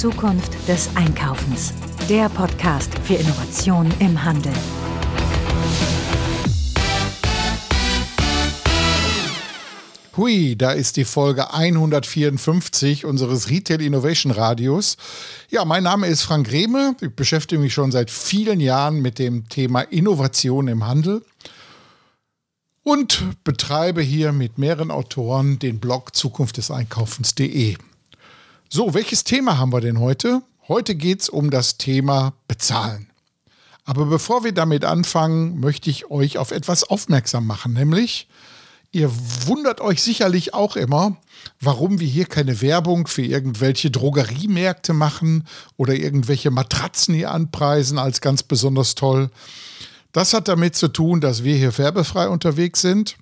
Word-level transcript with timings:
Zukunft 0.00 0.56
des 0.66 0.88
Einkaufens. 0.96 1.74
Der 2.08 2.30
Podcast 2.30 2.90
für 3.00 3.16
Innovation 3.16 3.92
im 3.98 4.24
Handel. 4.24 4.54
Hui, 10.16 10.56
da 10.56 10.70
ist 10.70 10.96
die 10.96 11.04
Folge 11.04 11.52
154 11.52 13.04
unseres 13.04 13.50
Retail 13.50 13.82
Innovation 13.82 14.32
Radios. 14.32 14.96
Ja, 15.50 15.66
mein 15.66 15.82
Name 15.82 16.06
ist 16.06 16.22
Frank 16.22 16.50
Rehme. 16.50 16.96
Ich 17.02 17.14
beschäftige 17.14 17.60
mich 17.60 17.74
schon 17.74 17.92
seit 17.92 18.10
vielen 18.10 18.60
Jahren 18.60 19.02
mit 19.02 19.18
dem 19.18 19.50
Thema 19.50 19.82
Innovation 19.82 20.68
im 20.68 20.86
Handel 20.86 21.22
und 22.82 23.44
betreibe 23.44 24.00
hier 24.00 24.32
mit 24.32 24.56
mehreren 24.56 24.90
Autoren 24.90 25.58
den 25.58 25.78
Blog 25.78 26.16
Zukunft 26.16 26.56
des 26.56 26.70
Einkaufens.de. 26.70 27.76
So, 28.72 28.94
welches 28.94 29.24
Thema 29.24 29.58
haben 29.58 29.72
wir 29.72 29.80
denn 29.80 29.98
heute? 29.98 30.42
Heute 30.68 30.94
geht 30.94 31.22
es 31.22 31.28
um 31.28 31.50
das 31.50 31.76
Thema 31.76 32.34
Bezahlen. 32.46 33.10
Aber 33.84 34.04
bevor 34.06 34.44
wir 34.44 34.52
damit 34.52 34.84
anfangen, 34.84 35.58
möchte 35.58 35.90
ich 35.90 36.08
euch 36.08 36.38
auf 36.38 36.52
etwas 36.52 36.84
aufmerksam 36.84 37.48
machen, 37.48 37.72
nämlich 37.72 38.28
Ihr 38.92 39.10
wundert 39.46 39.80
euch 39.80 40.02
sicherlich 40.02 40.52
auch 40.52 40.74
immer, 40.74 41.16
warum 41.60 42.00
wir 42.00 42.08
hier 42.08 42.26
keine 42.26 42.60
Werbung 42.60 43.06
für 43.06 43.22
irgendwelche 43.22 43.90
Drogeriemärkte 43.90 44.92
machen 44.92 45.46
oder 45.76 45.94
irgendwelche 45.94 46.50
Matratzen 46.50 47.14
hier 47.14 47.30
anpreisen 47.30 47.98
als 47.98 48.20
ganz 48.20 48.42
besonders 48.42 48.96
toll. 48.96 49.30
Das 50.10 50.34
hat 50.34 50.48
damit 50.48 50.74
zu 50.74 50.88
tun, 50.88 51.20
dass 51.20 51.44
wir 51.44 51.56
hier 51.56 51.76
werbefrei 51.78 52.28
unterwegs 52.28 52.80
sind 52.80 53.16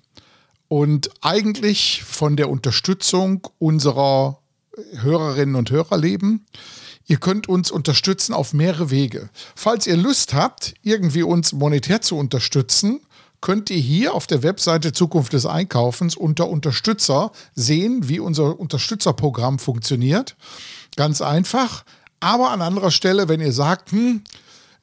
und 0.69 1.11
eigentlich 1.21 2.03
von 2.03 2.35
der 2.35 2.49
Unterstützung 2.49 3.47
unserer 3.59 4.39
Hörerinnen 5.01 5.55
und 5.55 5.71
Hörer 5.71 5.97
leben. 5.97 6.45
Ihr 7.05 7.17
könnt 7.17 7.49
uns 7.49 7.71
unterstützen 7.71 8.33
auf 8.33 8.53
mehrere 8.53 8.91
Wege. 8.91 9.29
Falls 9.55 9.87
ihr 9.87 9.97
Lust 9.97 10.33
habt, 10.33 10.75
irgendwie 10.83 11.23
uns 11.23 11.53
monetär 11.53 12.01
zu 12.01 12.17
unterstützen, 12.17 13.01
könnt 13.41 13.69
ihr 13.69 13.79
hier 13.79 14.13
auf 14.13 14.27
der 14.27 14.43
Webseite 14.43 14.91
Zukunft 14.91 15.33
des 15.33 15.45
Einkaufens 15.45 16.15
unter 16.15 16.49
Unterstützer 16.49 17.31
sehen, 17.55 18.09
wie 18.09 18.19
unser 18.19 18.59
Unterstützerprogramm 18.59 19.59
funktioniert. 19.59 20.35
Ganz 20.95 21.21
einfach. 21.21 21.83
Aber 22.19 22.51
an 22.51 22.61
anderer 22.61 22.91
Stelle, 22.91 23.29
wenn 23.29 23.39
ihr 23.39 23.53
sagt, 23.53 23.91
hm, 23.91 24.23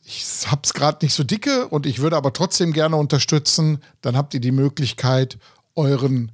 ich 0.04 0.24
habe 0.46 0.62
es 0.64 0.72
gerade 0.72 1.04
nicht 1.04 1.14
so 1.14 1.24
dicke 1.24 1.68
und 1.68 1.84
ich 1.84 1.98
würde 1.98 2.16
aber 2.16 2.32
trotzdem 2.32 2.72
gerne 2.72 2.96
unterstützen, 2.96 3.82
dann 4.00 4.16
habt 4.16 4.34
ihr 4.34 4.40
die 4.40 4.52
Möglichkeit, 4.52 5.36
euren 5.74 6.32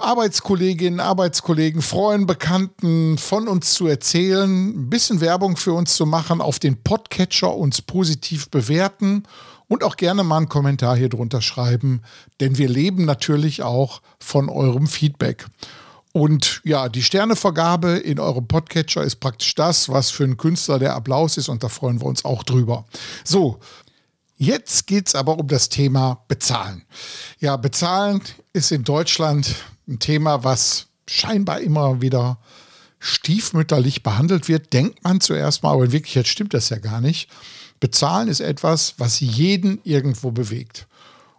Arbeitskolleginnen, 0.00 1.00
Arbeitskollegen, 1.00 1.82
Freunden, 1.82 2.26
Bekannten 2.26 3.18
von 3.18 3.48
uns 3.48 3.74
zu 3.74 3.86
erzählen, 3.86 4.68
ein 4.68 4.90
bisschen 4.90 5.20
Werbung 5.20 5.56
für 5.56 5.72
uns 5.72 5.94
zu 5.94 6.06
machen, 6.06 6.40
auf 6.40 6.58
den 6.58 6.82
Podcatcher 6.82 7.54
uns 7.54 7.82
positiv 7.82 8.48
bewerten 8.50 9.24
und 9.68 9.84
auch 9.84 9.96
gerne 9.96 10.24
mal 10.24 10.38
einen 10.38 10.48
Kommentar 10.48 10.96
hier 10.96 11.08
drunter 11.08 11.42
schreiben, 11.42 12.02
denn 12.40 12.58
wir 12.58 12.68
leben 12.68 13.04
natürlich 13.04 13.62
auch 13.62 14.00
von 14.18 14.48
eurem 14.48 14.86
Feedback. 14.86 15.46
Und 16.12 16.62
ja, 16.64 16.88
die 16.88 17.02
Sternevergabe 17.02 17.98
in 17.98 18.18
eurem 18.18 18.48
Podcatcher 18.48 19.04
ist 19.04 19.16
praktisch 19.16 19.54
das, 19.54 19.88
was 19.88 20.10
für 20.10 20.24
einen 20.24 20.36
Künstler 20.36 20.78
der 20.78 20.94
Applaus 20.94 21.36
ist 21.36 21.48
und 21.48 21.62
da 21.62 21.68
freuen 21.68 22.00
wir 22.00 22.06
uns 22.06 22.24
auch 22.24 22.42
drüber. 22.42 22.86
So, 23.24 23.60
jetzt 24.36 24.86
geht 24.86 25.08
es 25.08 25.14
aber 25.14 25.38
um 25.38 25.46
das 25.46 25.68
Thema 25.68 26.24
Bezahlen. 26.26 26.84
Ja, 27.38 27.56
Bezahlen 27.56 28.22
ist 28.52 28.72
in 28.72 28.84
Deutschland 28.84 29.54
ein 29.88 29.98
Thema, 29.98 30.44
was 30.44 30.86
scheinbar 31.06 31.60
immer 31.60 32.00
wieder 32.00 32.38
stiefmütterlich 33.00 34.02
behandelt 34.02 34.48
wird, 34.48 34.72
denkt 34.72 35.02
man 35.04 35.20
zuerst 35.20 35.62
mal, 35.62 35.72
aber 35.72 35.84
in 35.84 35.92
Wirklichkeit 35.92 36.26
stimmt 36.26 36.54
das 36.54 36.68
ja 36.68 36.78
gar 36.78 37.00
nicht. 37.00 37.30
Bezahlen 37.80 38.28
ist 38.28 38.40
etwas, 38.40 38.94
was 38.98 39.20
jeden 39.20 39.80
irgendwo 39.84 40.30
bewegt. 40.30 40.86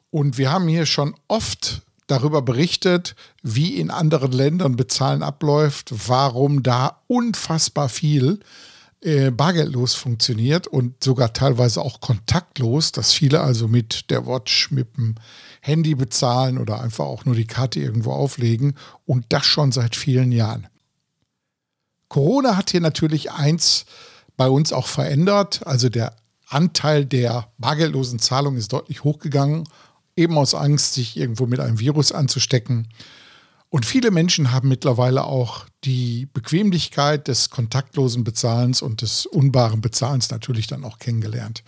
Und 0.10 0.38
wir 0.38 0.52
haben 0.52 0.68
hier 0.68 0.86
schon 0.86 1.16
oft 1.28 1.82
darüber 2.08 2.42
berichtet, 2.42 3.16
wie 3.44 3.78
in 3.78 3.92
anderen 3.92 4.32
Ländern 4.32 4.76
Bezahlen 4.76 5.22
abläuft, 5.22 5.94
warum 6.08 6.64
da 6.64 7.02
unfassbar 7.08 7.90
viel 7.90 8.40
äh, 9.02 9.32
bargeldlos 9.32 9.96
funktioniert 9.96 10.68
und 10.68 11.04
sogar 11.04 11.34
teilweise 11.34 11.82
auch 11.82 12.02
kontaktlos, 12.02 12.92
dass 12.92 13.14
viele 13.14 13.42
also 13.42 13.68
mit 13.68 14.10
der 14.10 14.26
Watch, 14.26 14.72
mit 14.72 14.98
dem 14.98 15.16
Handy 15.62 15.96
bezahlen 15.96 16.58
oder 16.58 16.82
einfach 16.82 17.06
auch 17.06 17.26
nur 17.26 17.36
die 17.36 17.48
Karte 17.48 17.80
irgendwo 17.80 18.12
auflegen 18.12 18.76
und 19.06 19.26
das 19.30 19.46
schon 19.46 19.72
seit 19.72 19.96
vielen 19.96 20.32
Jahren. 20.32 20.68
Corona 22.10 22.58
hat 22.58 22.72
hier 22.72 22.82
natürlich 22.82 23.32
eins 23.32 23.86
bei 24.36 24.50
uns 24.50 24.74
auch 24.74 24.88
verändert, 24.88 25.66
also 25.66 25.90
der 25.90 26.16
Anteil 26.48 27.06
der 27.06 27.48
bargeldlosen 27.58 28.20
Zahlungen 28.20 28.58
ist 28.58 28.74
deutlich 28.74 29.04
hochgegangen, 29.04 29.66
eben 30.16 30.38
aus 30.38 30.56
Angst, 30.56 30.96
sich 30.96 31.16
irgendwo 31.16 31.46
mit 31.46 31.60
einem 31.60 31.80
Virus 31.80 32.12
anzustecken. 32.12 32.88
Und 33.70 33.86
viele 33.86 34.10
Menschen 34.10 34.52
haben 34.52 34.68
mittlerweile 34.68 35.26
auch 35.26 35.66
die 35.84 36.28
Bequemlichkeit 36.34 37.28
des 37.28 37.52
kontaktlosen 37.52 38.24
Bezahlens 38.24 38.82
und 38.82 39.02
des 39.02 39.26
unbaren 39.28 39.82
Bezahlens 39.82 40.32
natürlich 40.32 40.68
dann 40.68 40.84
auch 40.84 40.98
kennengelernt. 40.98 41.64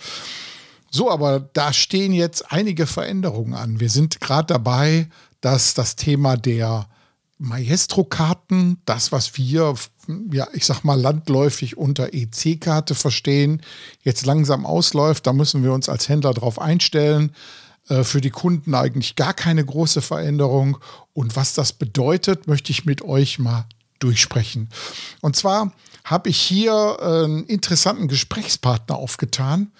So, 0.89 1.09
aber 1.11 1.39
da 1.39 1.71
stehen 1.71 2.11
jetzt 2.11 2.51
einige 2.51 2.87
Veränderungen 2.87 3.53
an. 3.53 3.79
Wir 3.79 3.89
sind 3.89 4.19
gerade 4.19 4.47
dabei, 4.47 5.07
dass 5.39 5.73
das 5.73 5.95
Thema 5.95 6.37
der 6.37 6.87
Maestro-Karten, 7.37 8.77
das, 8.85 9.11
was 9.11 9.37
wir, 9.37 9.73
ja, 10.31 10.47
ich 10.53 10.65
sag 10.65 10.83
mal, 10.83 10.99
landläufig 10.99 11.77
unter 11.77 12.13
EC-Karte 12.13 12.93
verstehen, 12.93 13.61
jetzt 14.03 14.25
langsam 14.25 14.65
ausläuft. 14.65 15.25
Da 15.25 15.33
müssen 15.33 15.63
wir 15.63 15.73
uns 15.73 15.87
als 15.89 16.09
Händler 16.09 16.33
darauf 16.33 16.59
einstellen. 16.59 17.31
Äh, 17.89 18.03
für 18.03 18.21
die 18.21 18.29
Kunden 18.29 18.75
eigentlich 18.75 19.15
gar 19.15 19.33
keine 19.33 19.65
große 19.65 20.01
Veränderung. 20.01 20.77
Und 21.13 21.35
was 21.35 21.53
das 21.53 21.73
bedeutet, 21.73 22.47
möchte 22.47 22.71
ich 22.71 22.85
mit 22.85 23.01
euch 23.01 23.39
mal 23.39 23.65
durchsprechen. 23.99 24.69
Und 25.21 25.35
zwar 25.35 25.73
habe 26.03 26.29
ich 26.29 26.39
hier 26.39 26.97
äh, 26.99 27.23
einen 27.25 27.45
interessanten 27.45 28.07
Gesprächspartner 28.07 28.95
aufgetan, 28.95 29.71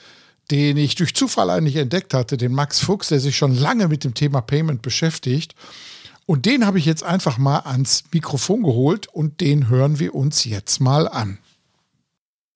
den 0.51 0.77
ich 0.77 0.95
durch 0.95 1.15
Zufall 1.15 1.49
eigentlich 1.49 1.77
entdeckt 1.77 2.13
hatte, 2.13 2.37
den 2.37 2.53
Max 2.53 2.79
Fuchs, 2.79 3.07
der 3.07 3.19
sich 3.19 3.37
schon 3.37 3.55
lange 3.55 3.87
mit 3.87 4.03
dem 4.03 4.13
Thema 4.13 4.41
Payment 4.41 4.81
beschäftigt. 4.81 5.55
Und 6.25 6.45
den 6.45 6.65
habe 6.65 6.77
ich 6.77 6.85
jetzt 6.85 7.03
einfach 7.03 7.37
mal 7.37 7.59
ans 7.59 8.03
Mikrofon 8.11 8.63
geholt 8.63 9.07
und 9.07 9.41
den 9.41 9.69
hören 9.69 9.99
wir 9.99 10.13
uns 10.13 10.45
jetzt 10.45 10.79
mal 10.79 11.07
an. 11.07 11.39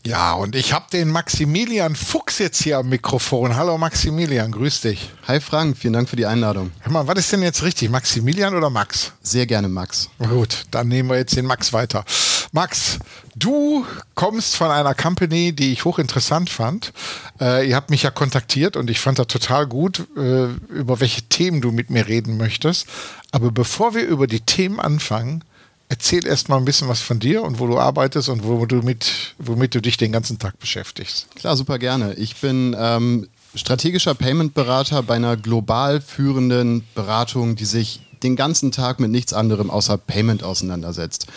Ja, 0.06 0.34
und 0.34 0.56
ich 0.56 0.72
habe 0.72 0.86
den 0.94 1.10
Maximilian 1.10 1.96
Fuchs 1.96 2.38
jetzt 2.38 2.62
hier 2.62 2.78
am 2.78 2.90
Mikrofon. 2.90 3.56
Hallo 3.56 3.76
Maximilian, 3.80 4.52
grüß 4.52 4.82
dich. 4.82 5.10
Hi 5.28 5.40
Frank, 5.40 5.76
vielen 5.80 5.94
Dank 5.94 6.08
für 6.08 6.16
die 6.16 6.28
Einladung. 6.28 6.70
Hör 6.82 6.92
mal, 6.92 7.08
was 7.08 7.18
ist 7.18 7.32
denn 7.32 7.42
jetzt 7.42 7.64
richtig, 7.64 7.90
Maximilian 7.90 8.54
oder 8.54 8.70
Max? 8.70 9.14
Sehr 9.24 9.48
gerne 9.48 9.68
Max. 9.68 10.12
Gut, 10.20 10.66
dann 10.70 10.90
nehmen 10.90 11.10
wir 11.10 11.18
jetzt 11.18 11.36
den 11.36 11.48
Max 11.48 11.74
weiter. 11.74 12.06
Max, 12.52 13.00
du 13.36 13.84
kommst 14.14 14.56
von 14.56 14.70
einer 14.70 14.94
Company, 14.94 15.54
die 15.54 15.74
ich 15.74 15.86
hochinteressant 15.86 16.52
fand. 16.52 16.94
Äh, 17.42 17.68
ihr 17.68 17.76
habt 17.76 17.90
mich 17.90 18.04
ja 18.04 18.12
kontaktiert 18.12 18.78
und 18.78 18.92
ich 18.92 19.00
fand 19.00 19.18
das 19.18 19.26
total 19.26 19.66
gut, 19.66 20.06
äh, 20.16 20.50
über 20.70 21.00
welche 21.00 21.24
Themen 21.24 21.62
du 21.62 21.72
mit 21.72 21.90
mir 21.90 22.08
reden 22.08 22.38
möchtest. 22.38 22.86
Aber 23.32 23.50
bevor 23.50 23.96
wir 23.96 24.06
über 24.06 24.28
die 24.28 24.42
Themen 24.42 24.80
anfangen, 24.80 25.44
erzähl 25.90 26.26
erst 26.26 26.50
mal 26.50 26.58
ein 26.58 26.66
bisschen 26.66 26.88
was 26.88 27.02
von 27.02 27.20
dir 27.20 27.44
und 27.44 27.60
wo 27.60 27.68
du 27.68 27.78
arbeitest 27.78 28.30
und 28.30 28.44
wo 28.44 28.66
du 28.66 28.78
mit, 28.78 29.36
womit 29.38 29.76
du 29.76 29.82
dich 29.82 29.98
den 29.98 30.12
ganzen 30.12 30.40
Tag 30.40 30.60
beschäftigst. 30.60 31.28
Klar, 31.36 31.56
super 31.56 31.80
gerne. 31.80 32.14
Ich 32.16 32.38
bin 32.38 32.76
ähm, 32.78 33.28
strategischer 33.54 34.16
Payment-Berater 34.16 35.04
bei 35.04 35.16
einer 35.16 35.38
global 35.38 36.02
führenden 36.02 36.84
Beratung, 36.96 37.56
die 37.56 37.66
sich 37.66 38.02
den 38.24 38.36
ganzen 38.36 38.72
Tag 38.72 39.00
mit 39.00 39.12
nichts 39.12 39.34
anderem 39.34 39.70
außer 39.70 39.98
Payment 39.98 40.44
auseinandersetzt. 40.44 41.28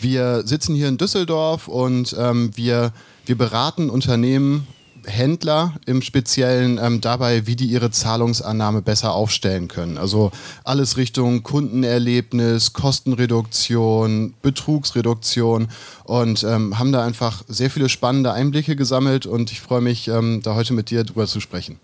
Wir 0.00 0.42
sitzen 0.44 0.74
hier 0.74 0.88
in 0.88 0.98
Düsseldorf 0.98 1.68
und 1.68 2.14
ähm, 2.18 2.50
wir, 2.56 2.92
wir 3.26 3.38
beraten 3.38 3.88
Unternehmen 3.88 4.66
Händler 5.06 5.74
im 5.86 6.02
Speziellen 6.02 6.78
ähm, 6.82 7.00
dabei, 7.00 7.46
wie 7.46 7.56
die 7.56 7.66
ihre 7.66 7.90
Zahlungsannahme 7.90 8.82
besser 8.82 9.12
aufstellen 9.12 9.68
können. 9.68 9.98
Also 9.98 10.30
alles 10.64 10.96
Richtung 10.96 11.42
Kundenerlebnis, 11.42 12.72
Kostenreduktion, 12.72 14.34
Betrugsreduktion 14.42 15.68
und 16.04 16.44
ähm, 16.44 16.78
haben 16.78 16.92
da 16.92 17.04
einfach 17.04 17.42
sehr 17.48 17.70
viele 17.70 17.88
spannende 17.88 18.32
Einblicke 18.32 18.76
gesammelt 18.76 19.26
und 19.26 19.52
ich 19.52 19.60
freue 19.60 19.80
mich, 19.80 20.08
ähm, 20.08 20.40
da 20.42 20.54
heute 20.54 20.72
mit 20.74 20.90
dir 20.90 21.04
drüber 21.04 21.26
zu 21.26 21.40
sprechen. 21.40 21.78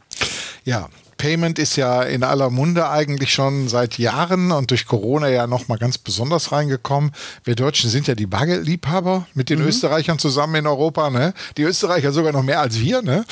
Ja, 0.64 0.88
Payment 1.20 1.58
ist 1.58 1.76
ja 1.76 2.02
in 2.02 2.24
aller 2.24 2.48
Munde 2.48 2.88
eigentlich 2.88 3.34
schon 3.34 3.68
seit 3.68 3.98
Jahren 3.98 4.52
und 4.52 4.70
durch 4.70 4.86
Corona 4.86 5.28
ja 5.28 5.46
nochmal 5.46 5.76
ganz 5.76 5.98
besonders 5.98 6.50
reingekommen. 6.50 7.12
Wir 7.44 7.56
Deutschen 7.56 7.90
sind 7.90 8.06
ja 8.06 8.14
die 8.14 8.24
Bargeldliebhaber 8.24 9.26
mit 9.34 9.50
den 9.50 9.60
mhm. 9.60 9.66
Österreichern 9.66 10.18
zusammen 10.18 10.54
in 10.54 10.66
Europa. 10.66 11.10
Ne? 11.10 11.34
Die 11.58 11.62
Österreicher 11.62 12.12
sogar 12.12 12.32
noch 12.32 12.42
mehr 12.42 12.60
als 12.60 12.80
wir. 12.80 13.02
Ne? 13.02 13.26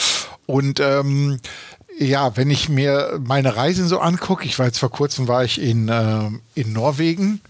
Und 0.44 0.80
ähm, 0.80 1.40
ja, 1.98 2.36
wenn 2.36 2.50
ich 2.50 2.68
mir 2.68 3.18
meine 3.26 3.56
Reisen 3.56 3.88
so 3.88 4.00
angucke, 4.00 4.44
ich 4.44 4.58
war 4.58 4.66
jetzt 4.66 4.78
vor 4.78 4.90
kurzem 4.90 5.26
war 5.26 5.42
ich 5.44 5.58
in, 5.58 5.88
äh, 5.88 6.28
in 6.54 6.74
Norwegen 6.74 7.40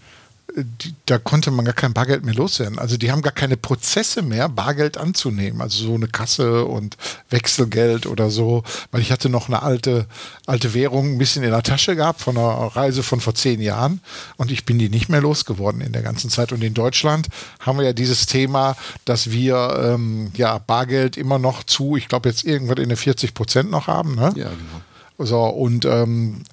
die, 0.55 0.93
da 1.05 1.17
konnte 1.17 1.51
man 1.51 1.65
gar 1.65 1.73
kein 1.73 1.93
Bargeld 1.93 2.23
mehr 2.23 2.33
loswerden. 2.33 2.79
Also 2.79 2.97
die 2.97 3.11
haben 3.11 3.21
gar 3.21 3.33
keine 3.33 3.57
Prozesse 3.57 4.21
mehr, 4.21 4.49
Bargeld 4.49 4.97
anzunehmen. 4.97 5.61
Also 5.61 5.85
so 5.85 5.95
eine 5.95 6.07
Kasse 6.07 6.65
und 6.65 6.97
Wechselgeld 7.29 8.05
oder 8.05 8.29
so. 8.29 8.63
Weil 8.91 9.01
ich 9.01 9.11
hatte 9.11 9.29
noch 9.29 9.47
eine 9.47 9.61
alte, 9.61 10.07
alte 10.45 10.73
Währung 10.73 11.13
ein 11.13 11.17
bisschen 11.17 11.43
in 11.43 11.51
der 11.51 11.63
Tasche 11.63 11.95
gehabt 11.95 12.21
von 12.21 12.37
einer 12.37 12.75
Reise 12.75 13.03
von 13.03 13.19
vor 13.19 13.35
zehn 13.35 13.61
Jahren 13.61 14.01
und 14.37 14.51
ich 14.51 14.65
bin 14.65 14.79
die 14.79 14.89
nicht 14.89 15.09
mehr 15.09 15.21
losgeworden 15.21 15.81
in 15.81 15.91
der 15.91 16.01
ganzen 16.01 16.29
Zeit. 16.29 16.51
Und 16.51 16.63
in 16.63 16.73
Deutschland 16.73 17.27
haben 17.59 17.77
wir 17.77 17.85
ja 17.85 17.93
dieses 17.93 18.25
Thema, 18.25 18.75
dass 19.05 19.31
wir 19.31 19.79
ähm, 19.83 20.31
ja 20.35 20.57
Bargeld 20.57 21.17
immer 21.17 21.39
noch 21.39 21.63
zu, 21.63 21.95
ich 21.95 22.07
glaube 22.07 22.29
jetzt 22.29 22.43
irgendwann 22.43 22.77
in 22.77 22.89
der 22.89 22.97
40 22.97 23.33
Prozent 23.33 23.71
noch 23.71 23.87
haben. 23.87 24.15
Ne? 24.15 24.33
Ja, 24.35 24.49
genau. 24.49 24.81
So, 25.21 25.43
und 25.43 25.83
ähm, 25.83 26.43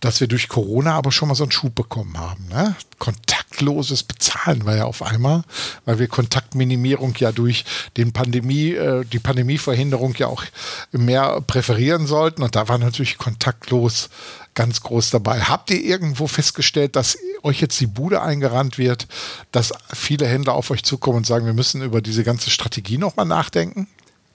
dass 0.00 0.20
wir 0.20 0.28
durch 0.28 0.48
Corona 0.48 0.94
aber 0.94 1.12
schon 1.12 1.28
mal 1.28 1.34
so 1.34 1.44
einen 1.44 1.52
Schub 1.52 1.74
bekommen 1.74 2.16
haben. 2.18 2.46
Ne? 2.48 2.74
Kontaktloses 2.98 4.02
Bezahlen 4.02 4.64
war 4.64 4.76
ja 4.76 4.84
auf 4.84 5.02
einmal, 5.02 5.42
weil 5.84 5.98
wir 5.98 6.08
Kontaktminimierung 6.08 7.14
ja 7.18 7.32
durch 7.32 7.64
den 7.96 8.12
Pandemie, 8.12 8.72
äh, 8.72 9.04
die 9.04 9.18
Pandemieverhinderung 9.18 10.14
ja 10.16 10.26
auch 10.28 10.44
mehr 10.92 11.40
präferieren 11.40 12.06
sollten. 12.06 12.42
Und 12.42 12.56
da 12.56 12.68
war 12.68 12.78
natürlich 12.78 13.18
kontaktlos 13.18 14.08
ganz 14.54 14.80
groß 14.80 15.10
dabei. 15.10 15.42
Habt 15.42 15.70
ihr 15.70 15.82
irgendwo 15.82 16.26
festgestellt, 16.26 16.96
dass 16.96 17.18
euch 17.42 17.60
jetzt 17.60 17.78
die 17.80 17.86
Bude 17.86 18.22
eingerannt 18.22 18.78
wird, 18.78 19.06
dass 19.52 19.72
viele 19.92 20.26
Händler 20.26 20.54
auf 20.54 20.70
euch 20.70 20.82
zukommen 20.82 21.18
und 21.18 21.26
sagen, 21.26 21.46
wir 21.46 21.52
müssen 21.52 21.82
über 21.82 22.00
diese 22.00 22.24
ganze 22.24 22.50
Strategie 22.50 22.98
nochmal 22.98 23.26
nachdenken? 23.26 23.86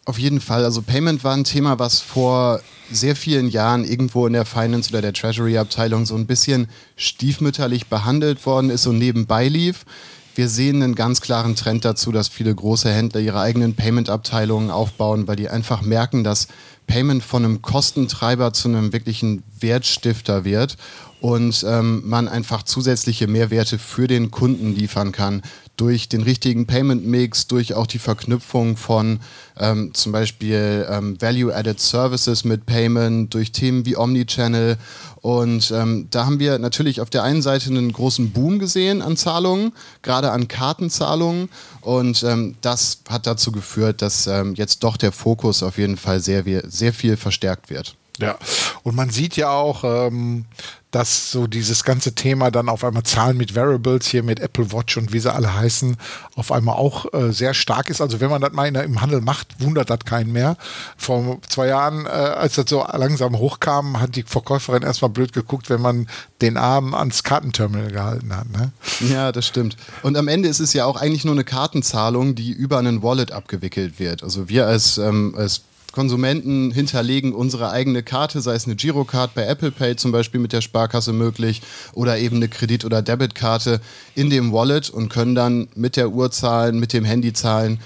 Auf 0.06 0.18
jeden 0.18 0.42
Fall. 0.42 0.66
Also 0.66 0.82
Payment 0.82 1.24
war 1.24 1.36
ein 1.36 1.44
Thema, 1.44 1.78
was 1.78 2.00
vor 2.00 2.62
sehr 2.92 3.16
vielen 3.16 3.50
Jahren 3.50 3.86
irgendwo 3.86 4.26
in 4.26 4.34
der 4.34 4.46
Finance 4.46 4.90
oder 4.90 5.02
der 5.02 5.14
Treasury-Abteilung 5.14 6.06
so 6.06 6.16
ein 6.16 6.26
bisschen 6.26 6.68
stiefmütterlich 6.96 7.88
behandelt 7.88 8.46
worden 8.46 8.72
ist 8.72 8.88
und 8.88 8.98
nebenbei 8.98 9.48
lief. 9.48 9.86
Wir 10.34 10.50
sehen 10.50 10.82
einen 10.82 10.96
ganz 10.96 11.22
klaren 11.22 11.56
Trend 11.56 11.86
dazu, 11.86 12.12
dass 12.12 12.30
viele 12.30 12.56
große 12.56 12.92
Händler 12.92 13.22
ihre 13.22 13.42
eigenen 13.42 13.76
Payment-Abteilungen 13.76 14.72
aufbauen, 14.72 15.28
weil 15.28 15.36
die 15.36 15.50
einfach 15.50 15.82
merken, 15.82 16.24
dass 16.24 16.48
Payment 16.88 17.24
von 17.24 17.46
einem 17.46 17.62
Kostentreiber 17.62 18.54
zu 18.54 18.70
einem 18.70 18.94
wirklichen 18.94 19.44
Wertstifter 19.60 20.46
wird 20.46 20.78
und 21.20 21.64
ähm, 21.68 22.02
man 22.06 22.28
einfach 22.28 22.64
zusätzliche 22.64 23.28
Mehrwerte 23.28 23.78
für 23.78 24.08
den 24.08 24.32
Kunden 24.32 24.74
liefern 24.74 25.12
kann 25.12 25.44
durch 25.82 26.08
den 26.08 26.22
richtigen 26.22 26.68
Payment 26.68 27.08
Mix, 27.08 27.48
durch 27.48 27.74
auch 27.74 27.88
die 27.88 27.98
Verknüpfung 27.98 28.78
von 28.78 29.20
ähm, 29.58 29.96
zum 29.96 30.12
Beispiel 30.12 30.86
ähm, 30.88 31.20
Value-Added 31.20 31.80
Services 31.80 32.44
mit 32.44 32.68
Payment, 32.68 33.34
durch 33.34 33.52
Themen 33.52 33.84
wie 33.88 33.98
Omnichannel. 33.98 34.78
Und 35.22 35.72
ähm, 35.72 36.06
da 36.12 36.28
haben 36.28 36.40
wir 36.40 36.60
natürlich 36.60 37.02
auf 37.02 37.10
der 37.10 37.24
einen 37.24 37.42
Seite 37.42 37.72
einen 37.72 37.92
großen 37.92 38.30
Boom 38.30 38.60
gesehen 38.60 39.02
an 39.02 39.18
Zahlungen, 39.18 39.74
gerade 40.04 40.32
an 40.32 40.48
Kartenzahlungen. 40.48 41.50
Und 41.82 42.22
ähm, 42.22 42.58
das 42.62 43.00
hat 43.10 43.26
dazu 43.26 43.52
geführt, 43.52 44.04
dass 44.04 44.28
ähm, 44.28 44.54
jetzt 44.54 44.84
doch 44.84 44.98
der 44.98 45.12
Fokus 45.12 45.64
auf 45.64 45.80
jeden 45.80 45.98
Fall 45.98 46.20
sehr, 46.20 46.44
sehr 46.70 46.94
viel 46.94 47.18
verstärkt 47.18 47.72
wird. 47.72 47.96
Ja, 48.20 48.38
und 48.84 48.96
man 48.96 49.10
sieht 49.10 49.36
ja 49.36 49.50
auch, 49.50 49.84
ähm, 49.84 50.46
dass 50.92 51.32
so 51.32 51.48
dieses 51.48 51.84
ganze 51.84 52.14
Thema 52.14 52.52
dann 52.52 52.70
auf 52.70 52.84
einmal 52.84 53.04
Zahlen 53.04 53.38
mit 53.38 53.56
Variables 53.56 54.08
hier 54.08 54.24
mit 54.24 54.40
Apple 54.40 54.72
Watch 54.74 54.98
und 54.98 55.14
wie 55.14 55.20
sie 55.20 55.34
alle 55.34 55.56
heißen, 55.56 55.96
auf 56.36 56.52
einmal 56.52 56.76
auch 56.76 57.12
äh, 57.14 57.32
sehr 57.32 57.54
stark 57.54 57.90
ist. 57.90 58.02
Also 58.02 58.20
wenn 58.20 58.30
man 58.30 58.42
das 58.42 58.52
mal 58.52 58.68
in, 58.68 58.76
im 58.76 59.02
Handel 59.02 59.22
macht, 59.22 59.60
wundert 59.60 59.90
das 59.90 60.00
keinen 60.00 60.34
mehr. 60.34 60.58
Vor 60.98 61.40
zwei 61.48 61.68
Jahren, 61.68 62.06
äh, 62.06 62.10
als 62.10 62.56
das 62.56 62.66
so 62.68 62.86
langsam 62.92 63.38
hochkam, 63.38 64.00
hat 64.00 64.16
die 64.16 64.24
Verkäuferin 64.24 64.84
erstmal 64.84 65.10
blöd 65.10 65.32
geguckt, 65.32 65.70
wenn 65.70 65.82
man 65.82 66.08
den 66.42 66.58
Arm 66.58 66.94
ans 66.94 67.24
Kartenterminal 67.24 67.92
gehalten 67.92 68.36
hat. 68.36 68.50
Ne? 68.52 68.72
Ja, 69.10 69.32
das 69.32 69.48
stimmt. 69.48 69.78
Und 70.04 70.18
am 70.18 70.28
Ende 70.28 70.50
ist 70.50 70.60
es 70.60 70.74
ja 70.74 70.86
auch 70.86 70.98
eigentlich 71.00 71.24
nur 71.24 71.36
eine 71.36 71.46
Kartenzahlung, 71.46 72.36
die 72.36 72.52
über 72.52 72.78
einen 72.80 73.02
Wallet 73.02 73.32
abgewickelt 73.32 74.00
wird. 74.00 74.24
Also 74.24 74.50
wir 74.50 74.68
als, 74.68 74.98
ähm, 74.98 75.34
als 75.38 75.62
Konsumenten 75.92 76.72
hinterlegen 76.72 77.34
unsere 77.34 77.72
eigene 77.72 78.04
Karte, 78.04 78.42
sei 78.42 78.54
es 78.54 78.66
eine 78.66 78.76
Girocard 78.76 79.34
bei 79.34 79.46
Apple 79.46 79.72
Pay 79.72 79.96
zum 79.96 80.12
Beispiel 80.12 80.40
mit 80.40 80.54
der 80.54 80.62
Sparkasse 80.62 81.14
möglich 81.14 81.62
oder 81.94 82.18
eben 82.18 82.38
eine 82.38 82.48
Kredit- 82.48 82.86
oder 82.86 83.02
Debitkarte 83.02 83.82
in 84.16 84.30
dem 84.30 84.54
Wallet 84.54 84.90
und 84.90 85.10
können 85.10 85.36
dann 85.36 85.68
mit 85.76 85.98
der 85.98 86.12
Uhr 86.12 86.32
zahlen, 86.32 86.80
mit 86.80 86.94
dem 86.94 87.06
Handy 87.06 87.34
zahlen. 87.34 87.80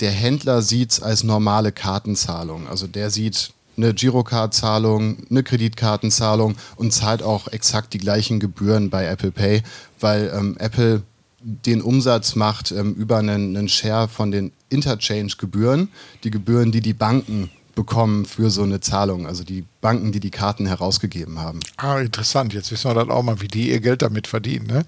Der 0.00 0.10
Händler 0.10 0.62
sieht 0.62 0.92
es 0.92 1.02
als 1.02 1.24
normale 1.24 1.72
Kartenzahlung. 1.72 2.68
Also 2.68 2.86
der 2.86 3.10
sieht 3.10 3.50
eine 3.76 3.94
Girocard-Zahlung, 3.94 5.18
eine 5.30 5.42
Kreditkartenzahlung 5.42 6.56
und 6.76 6.92
zahlt 6.92 7.22
auch 7.22 7.48
exakt 7.48 7.94
die 7.94 7.98
gleichen 7.98 8.40
Gebühren 8.40 8.90
bei 8.90 9.06
Apple 9.06 9.30
Pay, 9.30 9.62
weil 10.00 10.32
ähm, 10.36 10.56
Apple 10.58 11.02
den 11.40 11.82
Umsatz 11.82 12.34
macht 12.34 12.72
ähm, 12.72 12.94
über 12.94 13.18
einen, 13.18 13.56
einen 13.56 13.68
Share 13.68 14.08
von 14.08 14.30
den 14.30 14.52
Interchange-Gebühren, 14.68 15.88
die 16.24 16.30
Gebühren, 16.30 16.72
die 16.72 16.80
die 16.80 16.94
Banken 16.94 17.50
bekommen 17.74 18.24
für 18.24 18.50
so 18.50 18.64
eine 18.64 18.80
Zahlung, 18.80 19.28
also 19.28 19.44
die 19.44 19.64
Banken, 19.80 20.10
die 20.10 20.18
die 20.18 20.32
Karten 20.32 20.66
herausgegeben 20.66 21.38
haben. 21.38 21.60
Ah, 21.76 22.00
interessant. 22.00 22.52
Jetzt 22.52 22.72
wissen 22.72 22.90
wir 22.90 22.94
dann 22.94 23.12
auch 23.12 23.22
mal, 23.22 23.40
wie 23.40 23.46
die 23.46 23.70
ihr 23.70 23.78
Geld 23.78 24.02
damit 24.02 24.26
verdienen. 24.26 24.66
Ne? 24.66 24.84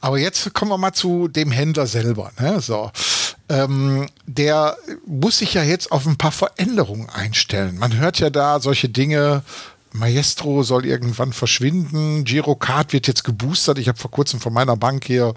Aber 0.00 0.18
jetzt 0.18 0.52
kommen 0.52 0.72
wir 0.72 0.78
mal 0.78 0.92
zu 0.92 1.28
dem 1.28 1.52
Händler 1.52 1.86
selber. 1.86 2.32
Ne? 2.40 2.60
So. 2.60 2.90
Ähm, 3.48 4.08
der 4.26 4.76
muss 5.06 5.38
sich 5.38 5.54
ja 5.54 5.62
jetzt 5.62 5.92
auf 5.92 6.04
ein 6.04 6.16
paar 6.16 6.32
Veränderungen 6.32 7.08
einstellen. 7.08 7.78
Man 7.78 7.96
hört 7.96 8.18
ja 8.18 8.28
da 8.28 8.58
solche 8.58 8.88
Dinge 8.88 9.44
Maestro 9.96 10.62
soll 10.62 10.86
irgendwann 10.86 11.32
verschwinden. 11.32 12.24
Girocard 12.24 12.92
wird 12.92 13.06
jetzt 13.06 13.24
geboostert. 13.24 13.78
Ich 13.78 13.88
habe 13.88 13.98
vor 13.98 14.10
kurzem 14.10 14.40
von 14.40 14.52
meiner 14.52 14.76
Bank 14.76 15.04
hier 15.04 15.34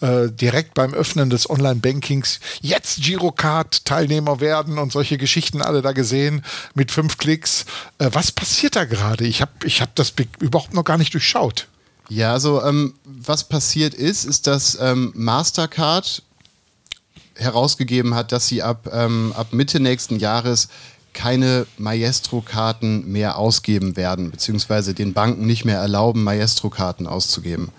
äh, 0.00 0.28
direkt 0.30 0.74
beim 0.74 0.94
Öffnen 0.94 1.30
des 1.30 1.48
Online-Bankings 1.48 2.40
jetzt 2.60 3.02
Girocard-Teilnehmer 3.02 4.40
werden 4.40 4.78
und 4.78 4.92
solche 4.92 5.18
Geschichten 5.18 5.62
alle 5.62 5.82
da 5.82 5.92
gesehen 5.92 6.44
mit 6.74 6.90
fünf 6.90 7.18
Klicks. 7.18 7.64
Äh, 7.98 8.10
was 8.12 8.32
passiert 8.32 8.76
da 8.76 8.84
gerade? 8.84 9.26
Ich 9.26 9.40
habe 9.40 9.52
ich 9.64 9.80
hab 9.80 9.94
das 9.94 10.12
überhaupt 10.40 10.74
noch 10.74 10.84
gar 10.84 10.98
nicht 10.98 11.14
durchschaut. 11.14 11.66
Ja, 12.08 12.32
also 12.32 12.62
ähm, 12.62 12.94
was 13.04 13.48
passiert 13.48 13.94
ist, 13.94 14.24
ist, 14.24 14.46
dass 14.46 14.78
ähm, 14.80 15.12
Mastercard 15.14 16.22
herausgegeben 17.36 18.14
hat, 18.14 18.32
dass 18.32 18.48
sie 18.48 18.62
ab, 18.62 18.88
ähm, 18.92 19.32
ab 19.36 19.52
Mitte 19.52 19.80
nächsten 19.80 20.18
Jahres 20.18 20.68
keine 21.12 21.66
Maestro-Karten 21.78 23.10
mehr 23.10 23.38
ausgeben 23.38 23.96
werden, 23.96 24.30
beziehungsweise 24.30 24.94
den 24.94 25.12
Banken 25.12 25.46
nicht 25.46 25.64
mehr 25.64 25.78
erlauben, 25.78 26.24
Maestro-Karten 26.24 27.06
auszugeben. 27.06 27.70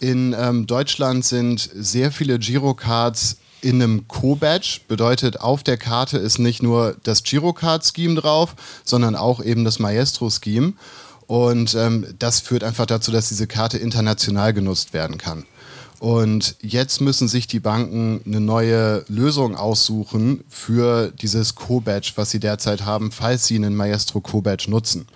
In 0.00 0.34
ähm, 0.38 0.66
Deutschland 0.66 1.24
sind 1.24 1.70
sehr 1.74 2.12
viele 2.12 2.38
Girocards 2.38 3.38
in 3.62 3.82
einem 3.82 4.06
Co-Badge, 4.06 4.80
bedeutet 4.86 5.40
auf 5.40 5.62
der 5.62 5.78
Karte 5.78 6.18
ist 6.18 6.38
nicht 6.38 6.62
nur 6.62 6.96
das 7.02 7.22
Girocard-Scheme 7.22 8.20
drauf, 8.20 8.54
sondern 8.84 9.16
auch 9.16 9.42
eben 9.42 9.64
das 9.64 9.78
Maestro-Scheme. 9.78 10.74
Und 11.26 11.74
ähm, 11.74 12.06
das 12.18 12.40
führt 12.40 12.62
einfach 12.62 12.86
dazu, 12.86 13.10
dass 13.10 13.28
diese 13.28 13.46
Karte 13.46 13.78
international 13.78 14.52
genutzt 14.52 14.92
werden 14.92 15.18
kann. 15.18 15.46
Und 15.98 16.56
jetzt 16.60 17.00
müssen 17.00 17.26
sich 17.26 17.46
die 17.46 17.60
Banken 17.60 18.20
eine 18.26 18.40
neue 18.40 19.04
Lösung 19.08 19.56
aussuchen 19.56 20.44
für 20.48 21.10
dieses 21.10 21.54
Co-Badge, 21.54 22.12
was 22.16 22.30
sie 22.30 22.40
derzeit 22.40 22.84
haben, 22.84 23.10
falls 23.10 23.46
sie 23.46 23.56
einen 23.56 23.74
Maestro 23.74 24.20
Co-Badge 24.20 24.70
nutzen. 24.70 25.06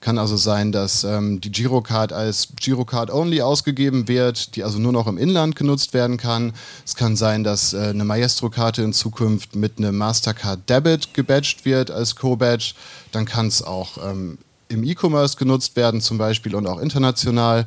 Kann 0.00 0.16
also 0.16 0.36
sein, 0.36 0.70
dass 0.70 1.02
ähm, 1.02 1.40
die 1.40 1.50
Girocard 1.50 2.12
als 2.12 2.50
Girocard 2.54 3.10
Only 3.10 3.42
ausgegeben 3.42 4.06
wird, 4.06 4.54
die 4.54 4.62
also 4.62 4.78
nur 4.78 4.92
noch 4.92 5.08
im 5.08 5.18
Inland 5.18 5.56
genutzt 5.56 5.92
werden 5.92 6.18
kann. 6.18 6.52
Es 6.86 6.94
kann 6.94 7.16
sein, 7.16 7.42
dass 7.42 7.74
äh, 7.74 7.88
eine 7.88 8.04
Maestro-Karte 8.04 8.82
in 8.82 8.92
Zukunft 8.92 9.56
mit 9.56 9.78
einem 9.78 9.96
Mastercard 9.96 10.70
Debit 10.70 11.14
gebadged 11.14 11.64
wird 11.64 11.90
als 11.90 12.14
Co-Badge. 12.14 12.74
Dann 13.10 13.24
kann 13.24 13.48
es 13.48 13.60
auch 13.60 13.98
ähm, 14.08 14.38
im 14.68 14.84
E-Commerce 14.84 15.36
genutzt 15.36 15.74
werden 15.74 16.00
zum 16.00 16.16
Beispiel 16.16 16.54
und 16.54 16.68
auch 16.68 16.78
international. 16.78 17.66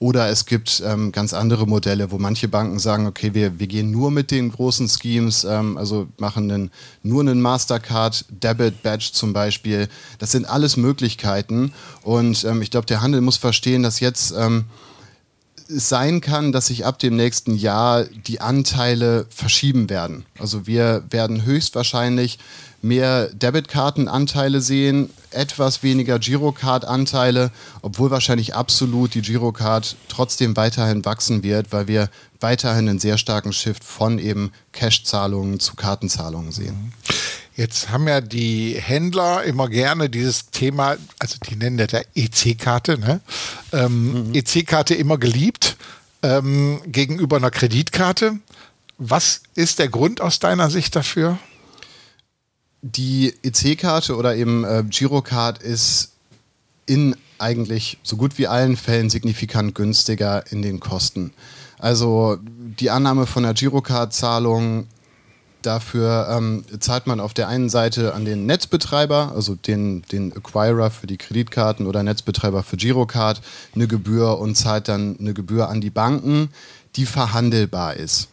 Oder 0.00 0.30
es 0.30 0.46
gibt 0.46 0.82
ähm, 0.84 1.12
ganz 1.12 1.34
andere 1.34 1.66
Modelle, 1.66 2.10
wo 2.10 2.18
manche 2.18 2.48
Banken 2.48 2.78
sagen, 2.78 3.06
okay, 3.06 3.34
wir, 3.34 3.58
wir 3.58 3.66
gehen 3.66 3.90
nur 3.90 4.10
mit 4.10 4.30
den 4.30 4.50
großen 4.50 4.88
Schemes, 4.88 5.44
ähm, 5.44 5.76
also 5.76 6.08
machen 6.16 6.50
einen, 6.50 6.70
nur 7.02 7.20
einen 7.20 7.42
Mastercard 7.42 8.24
Debit 8.30 8.82
Badge 8.82 9.10
zum 9.12 9.34
Beispiel. 9.34 9.88
Das 10.18 10.32
sind 10.32 10.48
alles 10.48 10.78
Möglichkeiten. 10.78 11.74
Und 12.02 12.44
ähm, 12.44 12.62
ich 12.62 12.70
glaube, 12.70 12.86
der 12.86 13.02
Handel 13.02 13.20
muss 13.20 13.36
verstehen, 13.36 13.82
dass 13.82 14.00
jetzt 14.00 14.32
ähm, 14.34 14.64
es 15.76 15.88
sein 15.88 16.20
kann, 16.20 16.52
dass 16.52 16.66
sich 16.66 16.84
ab 16.84 16.98
dem 16.98 17.16
nächsten 17.16 17.54
Jahr 17.54 18.04
die 18.04 18.40
Anteile 18.40 19.26
verschieben 19.30 19.88
werden. 19.90 20.24
Also 20.38 20.66
wir 20.66 21.04
werden 21.10 21.44
höchstwahrscheinlich 21.44 22.38
mehr 22.82 23.28
Debitkartenanteile 23.28 24.60
sehen, 24.60 25.10
etwas 25.30 25.82
weniger 25.82 26.18
Girocard-Anteile, 26.18 27.50
obwohl 27.82 28.10
wahrscheinlich 28.10 28.54
absolut 28.54 29.14
die 29.14 29.22
Girocard 29.22 29.96
trotzdem 30.08 30.56
weiterhin 30.56 31.04
wachsen 31.04 31.42
wird, 31.42 31.72
weil 31.72 31.88
wir 31.88 32.08
weiterhin 32.40 32.88
einen 32.88 32.98
sehr 32.98 33.18
starken 33.18 33.52
Shift 33.52 33.84
von 33.84 34.18
eben 34.18 34.52
Cash-Zahlungen 34.72 35.60
zu 35.60 35.76
Kartenzahlungen 35.76 36.52
sehen. 36.52 36.92
Jetzt 37.60 37.90
haben 37.90 38.08
ja 38.08 38.22
die 38.22 38.76
Händler 38.80 39.44
immer 39.44 39.68
gerne 39.68 40.08
dieses 40.08 40.48
Thema, 40.50 40.96
also 41.18 41.36
die 41.46 41.56
nennen 41.56 41.76
das 41.76 41.92
ja 41.92 42.00
EC-Karte, 42.14 42.96
ne? 42.96 43.20
Ähm, 43.72 44.28
mhm. 44.28 44.34
EC-Karte 44.34 44.94
immer 44.94 45.18
geliebt 45.18 45.76
ähm, 46.22 46.80
gegenüber 46.86 47.36
einer 47.36 47.50
Kreditkarte. 47.50 48.38
Was 48.96 49.42
ist 49.56 49.78
der 49.78 49.88
Grund 49.88 50.22
aus 50.22 50.38
deiner 50.38 50.70
Sicht 50.70 50.96
dafür? 50.96 51.36
Die 52.80 53.34
EC-Karte 53.42 54.16
oder 54.16 54.34
eben 54.36 54.64
äh, 54.64 54.82
Girocard 54.88 55.62
ist 55.62 56.12
in 56.86 57.14
eigentlich 57.36 57.98
so 58.02 58.16
gut 58.16 58.38
wie 58.38 58.46
allen 58.46 58.78
Fällen 58.78 59.10
signifikant 59.10 59.74
günstiger 59.74 60.50
in 60.50 60.62
den 60.62 60.80
Kosten. 60.80 61.34
Also 61.78 62.38
die 62.40 62.88
Annahme 62.88 63.26
von 63.26 63.44
einer 63.44 63.52
Girocard-Zahlung 63.52 64.86
Dafür 65.62 66.28
ähm, 66.30 66.64
zahlt 66.80 67.06
man 67.06 67.20
auf 67.20 67.34
der 67.34 67.48
einen 67.48 67.68
Seite 67.68 68.14
an 68.14 68.24
den 68.24 68.46
Netzbetreiber, 68.46 69.32
also 69.34 69.54
den, 69.54 70.02
den 70.10 70.32
Acquirer 70.32 70.90
für 70.90 71.06
die 71.06 71.18
Kreditkarten 71.18 71.86
oder 71.86 72.02
Netzbetreiber 72.02 72.62
für 72.62 72.76
Girocard, 72.76 73.42
eine 73.74 73.86
Gebühr 73.86 74.38
und 74.38 74.56
zahlt 74.56 74.88
dann 74.88 75.16
eine 75.20 75.34
Gebühr 75.34 75.68
an 75.68 75.80
die 75.80 75.90
Banken, 75.90 76.48
die 76.96 77.06
verhandelbar 77.06 77.96
ist 77.96 78.29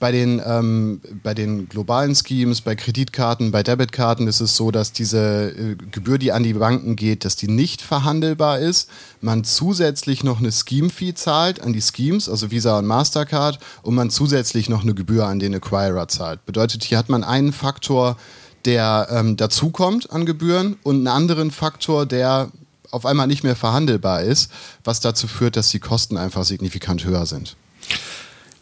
bei 0.00 0.12
den, 0.12 0.42
ähm, 0.44 1.02
bei 1.22 1.34
den 1.34 1.68
globalen 1.68 2.14
Schemes, 2.14 2.62
bei 2.62 2.74
Kreditkarten, 2.74 3.52
bei 3.52 3.62
Debitkarten 3.62 4.26
ist 4.26 4.40
es 4.40 4.56
so, 4.56 4.70
dass 4.70 4.92
diese 4.92 5.50
äh, 5.50 5.76
Gebühr, 5.90 6.16
die 6.16 6.32
an 6.32 6.42
die 6.42 6.54
Banken 6.54 6.96
geht, 6.96 7.26
dass 7.26 7.36
die 7.36 7.48
nicht 7.48 7.82
verhandelbar 7.82 8.58
ist. 8.58 8.88
Man 9.20 9.44
zusätzlich 9.44 10.24
noch 10.24 10.40
eine 10.40 10.50
Scheme-Fee 10.52 11.14
zahlt 11.14 11.60
an 11.60 11.74
die 11.74 11.82
Schemes, 11.82 12.30
also 12.30 12.50
Visa 12.50 12.78
und 12.78 12.86
Mastercard, 12.86 13.58
und 13.82 13.94
man 13.94 14.08
zusätzlich 14.08 14.70
noch 14.70 14.82
eine 14.82 14.94
Gebühr 14.94 15.26
an 15.26 15.38
den 15.38 15.54
Acquirer 15.54 16.08
zahlt. 16.08 16.46
Bedeutet, 16.46 16.82
hier 16.82 16.96
hat 16.96 17.10
man 17.10 17.22
einen 17.22 17.52
Faktor, 17.52 18.16
der 18.64 19.08
ähm, 19.10 19.36
dazukommt 19.36 20.10
an 20.10 20.24
Gebühren 20.24 20.76
und 20.82 20.96
einen 20.96 21.08
anderen 21.08 21.50
Faktor, 21.50 22.06
der 22.06 22.50
auf 22.90 23.04
einmal 23.04 23.26
nicht 23.26 23.44
mehr 23.44 23.54
verhandelbar 23.54 24.22
ist, 24.22 24.50
was 24.82 25.00
dazu 25.00 25.28
führt, 25.28 25.56
dass 25.56 25.68
die 25.68 25.78
Kosten 25.78 26.16
einfach 26.16 26.44
signifikant 26.44 27.04
höher 27.04 27.26
sind. 27.26 27.56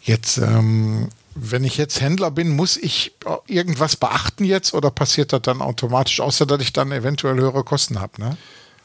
Jetzt 0.02 0.38
ähm, 0.38 1.08
wenn 1.40 1.64
ich 1.64 1.76
jetzt 1.76 2.00
Händler 2.00 2.30
bin, 2.30 2.54
muss 2.54 2.76
ich 2.76 3.14
irgendwas 3.46 3.96
beachten 3.96 4.44
jetzt 4.44 4.74
oder 4.74 4.90
passiert 4.90 5.32
das 5.32 5.42
dann 5.42 5.62
automatisch, 5.62 6.20
außer 6.20 6.46
dass 6.46 6.60
ich 6.60 6.72
dann 6.72 6.92
eventuell 6.92 7.36
höhere 7.36 7.64
Kosten 7.64 8.00
habe? 8.00 8.20
Ne? 8.20 8.36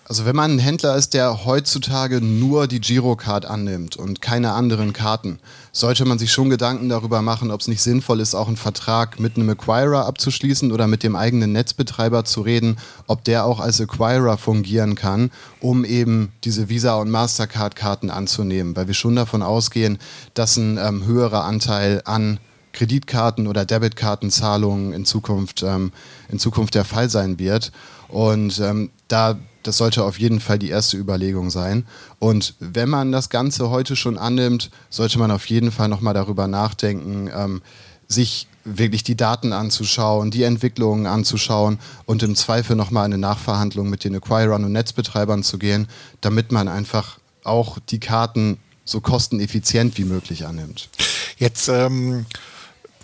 Also 0.05 0.25
wenn 0.25 0.35
man 0.35 0.51
ein 0.51 0.59
Händler 0.59 0.97
ist, 0.97 1.13
der 1.13 1.45
heutzutage 1.45 2.19
nur 2.19 2.67
die 2.67 2.81
Girocard 2.81 3.45
annimmt 3.45 3.95
und 3.95 4.21
keine 4.21 4.51
anderen 4.51 4.91
Karten, 4.91 5.39
sollte 5.71 6.03
man 6.03 6.19
sich 6.19 6.31
schon 6.31 6.49
Gedanken 6.49 6.89
darüber 6.89 7.21
machen, 7.21 7.51
ob 7.51 7.61
es 7.61 7.69
nicht 7.69 7.81
sinnvoll 7.81 8.19
ist, 8.19 8.35
auch 8.35 8.47
einen 8.47 8.57
Vertrag 8.57 9.21
mit 9.21 9.37
einem 9.37 9.49
Acquirer 9.49 10.05
abzuschließen 10.05 10.73
oder 10.73 10.87
mit 10.87 11.03
dem 11.03 11.15
eigenen 11.15 11.53
Netzbetreiber 11.53 12.25
zu 12.25 12.41
reden, 12.41 12.77
ob 13.07 13.23
der 13.23 13.45
auch 13.45 13.61
als 13.61 13.79
Acquirer 13.79 14.37
fungieren 14.37 14.95
kann, 14.95 15.31
um 15.61 15.85
eben 15.85 16.33
diese 16.43 16.67
Visa- 16.67 16.95
und 16.95 17.09
Mastercard-Karten 17.09 18.09
anzunehmen, 18.09 18.75
weil 18.75 18.87
wir 18.87 18.93
schon 18.93 19.15
davon 19.15 19.41
ausgehen, 19.41 19.99
dass 20.33 20.57
ein 20.57 20.77
ähm, 20.77 21.05
höherer 21.05 21.45
Anteil 21.45 22.01
an 22.03 22.39
Kreditkarten- 22.73 23.47
oder 23.47 23.63
Debitkartenzahlungen 23.63 24.91
in 24.91 25.05
Zukunft, 25.05 25.63
ähm, 25.63 25.93
in 26.27 26.39
Zukunft 26.39 26.75
der 26.75 26.83
Fall 26.83 27.09
sein 27.09 27.39
wird. 27.39 27.71
Und 28.09 28.59
ähm, 28.59 28.89
da 29.07 29.37
das 29.63 29.77
sollte 29.77 30.03
auf 30.03 30.19
jeden 30.19 30.39
Fall 30.39 30.59
die 30.59 30.69
erste 30.69 30.97
Überlegung 30.97 31.49
sein. 31.49 31.85
Und 32.19 32.55
wenn 32.59 32.89
man 32.89 33.11
das 33.11 33.29
Ganze 33.29 33.69
heute 33.69 33.95
schon 33.95 34.17
annimmt, 34.17 34.69
sollte 34.89 35.19
man 35.19 35.31
auf 35.31 35.45
jeden 35.47 35.71
Fall 35.71 35.87
nochmal 35.87 36.13
darüber 36.13 36.47
nachdenken, 36.47 37.29
ähm, 37.33 37.61
sich 38.07 38.47
wirklich 38.65 39.03
die 39.03 39.15
Daten 39.15 39.51
anzuschauen, 39.53 40.31
die 40.31 40.43
Entwicklungen 40.43 41.05
anzuschauen 41.05 41.79
und 42.05 42.23
im 42.23 42.35
Zweifel 42.35 42.75
nochmal 42.75 43.05
eine 43.05 43.17
Nachverhandlung 43.17 43.89
mit 43.89 44.03
den 44.03 44.15
Acquirern 44.15 44.63
und 44.63 44.71
Netzbetreibern 44.71 45.43
zu 45.43 45.57
gehen, 45.57 45.87
damit 46.21 46.51
man 46.51 46.67
einfach 46.67 47.17
auch 47.43 47.79
die 47.89 47.99
Karten 47.99 48.57
so 48.85 49.01
kosteneffizient 49.01 49.97
wie 49.97 50.05
möglich 50.05 50.45
annimmt. 50.45 50.89
Jetzt 51.37 51.67
ähm 51.67 52.25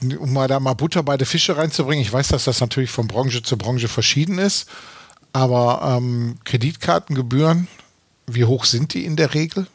um 0.01 0.31
mal 0.31 0.47
da 0.47 0.59
mal 0.59 0.73
Butter 0.73 1.03
bei 1.03 1.17
der 1.17 1.27
Fische 1.27 1.57
reinzubringen, 1.57 2.01
ich 2.01 2.13
weiß, 2.13 2.29
dass 2.29 2.45
das 2.45 2.61
natürlich 2.61 2.89
von 2.89 3.07
Branche 3.07 3.43
zu 3.43 3.57
Branche 3.57 3.87
verschieden 3.87 4.37
ist. 4.37 4.67
Aber 5.33 5.98
ähm, 5.98 6.38
Kreditkartengebühren, 6.43 7.67
wie 8.27 8.45
hoch 8.45 8.65
sind 8.65 8.93
die 8.93 9.05
in 9.05 9.15
der 9.15 9.33
Regel? 9.33 9.67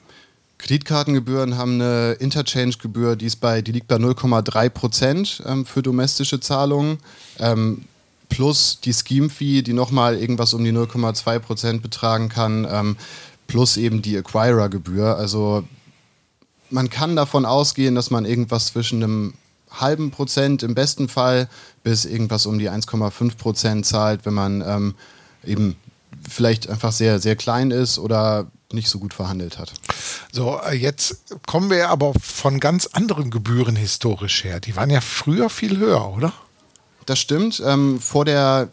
Kreditkartengebühren 0.58 1.58
haben 1.58 1.74
eine 1.74 2.12
Interchange-Gebühr, 2.12 3.16
die, 3.16 3.30
bei, 3.40 3.60
die 3.60 3.72
liegt 3.72 3.88
bei 3.88 3.96
0,3 3.96 4.68
Prozent 4.70 5.42
ähm, 5.46 5.66
für 5.66 5.82
domestische 5.82 6.40
Zahlungen. 6.40 6.98
Ähm, 7.38 7.84
plus 8.28 8.80
die 8.80 8.92
Scheme-Fee, 8.92 9.62
die 9.62 9.72
nochmal 9.72 10.16
irgendwas 10.16 10.54
um 10.54 10.64
die 10.64 10.72
0,2 10.72 11.38
Prozent 11.38 11.82
betragen 11.82 12.28
kann, 12.28 12.66
ähm, 12.70 12.96
plus 13.46 13.76
eben 13.76 14.02
die 14.02 14.16
Acquirer-Gebühr. 14.16 15.16
Also 15.16 15.64
man 16.70 16.90
kann 16.90 17.14
davon 17.14 17.44
ausgehen, 17.44 17.94
dass 17.94 18.10
man 18.10 18.24
irgendwas 18.24 18.66
zwischen 18.66 19.02
einem 19.02 19.34
halben 19.70 20.10
Prozent 20.10 20.62
im 20.62 20.74
besten 20.74 21.08
Fall 21.08 21.48
bis 21.82 22.04
irgendwas 22.04 22.46
um 22.46 22.58
die 22.58 22.70
1,5 22.70 23.36
Prozent 23.36 23.86
zahlt, 23.86 24.24
wenn 24.24 24.34
man 24.34 24.62
ähm, 24.66 24.94
eben 25.46 25.76
vielleicht 26.28 26.68
einfach 26.68 26.92
sehr, 26.92 27.20
sehr 27.20 27.36
klein 27.36 27.70
ist 27.70 27.98
oder 27.98 28.46
nicht 28.72 28.88
so 28.88 28.98
gut 28.98 29.14
verhandelt 29.14 29.58
hat. 29.58 29.72
So, 30.32 30.60
äh, 30.66 30.74
jetzt 30.74 31.22
kommen 31.46 31.70
wir 31.70 31.90
aber 31.90 32.12
von 32.20 32.60
ganz 32.60 32.86
anderen 32.86 33.30
Gebühren 33.30 33.76
historisch 33.76 34.44
her. 34.44 34.60
Die 34.60 34.76
waren 34.76 34.90
ja 34.90 35.00
früher 35.00 35.48
viel 35.48 35.78
höher, 35.78 36.12
oder? 36.14 36.32
Das 37.06 37.18
stimmt. 37.18 37.62
Ähm, 37.64 38.00
vor 38.00 38.24
der 38.24 38.68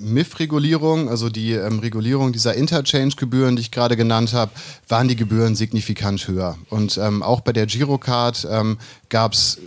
MIF-Regulierung, 0.00 1.08
also 1.08 1.28
die 1.28 1.52
ähm, 1.52 1.78
Regulierung 1.80 2.32
dieser 2.32 2.54
Interchange-Gebühren, 2.54 3.56
die 3.56 3.62
ich 3.62 3.70
gerade 3.70 3.96
genannt 3.96 4.32
habe, 4.32 4.52
waren 4.88 5.08
die 5.08 5.16
Gebühren 5.16 5.56
signifikant 5.56 6.26
höher. 6.28 6.56
Und 6.70 6.98
ähm, 6.98 7.22
auch 7.22 7.40
bei 7.40 7.52
der 7.52 7.66
Girocard 7.66 8.46
ähm, 8.50 8.78
gab 9.08 9.32
es 9.32 9.58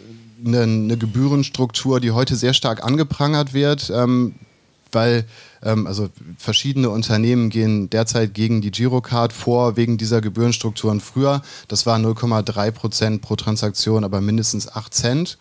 eine, 0.45 0.63
eine, 0.63 0.97
Gebührenstruktur, 0.97 1.99
die 1.99 2.11
heute 2.11 2.35
sehr 2.35 2.53
stark 2.53 2.83
angeprangert 2.83 3.53
wird, 3.53 3.91
ähm, 3.93 4.35
weil 4.93 5.25
ähm, 5.63 5.87
also 5.87 6.09
verschiedene 6.37 6.89
Unternehmen 6.89 7.49
gehen 7.49 7.89
derzeit 7.89 8.33
gegen 8.33 8.61
die 8.61 8.71
Girocard 8.71 9.33
vor 9.33 9.77
wegen 9.77 9.97
dieser 9.97 10.21
Gebührenstrukturen 10.21 10.99
früher. 10.99 11.41
Das 11.67 11.85
war 11.85 11.97
0,3 11.97 12.71
Prozent 12.71 13.21
pro 13.21 13.35
Transaktion, 13.35 14.03
aber 14.03 14.21
mindestens 14.21 14.67
8 14.67 14.93
Cent. 14.93 15.37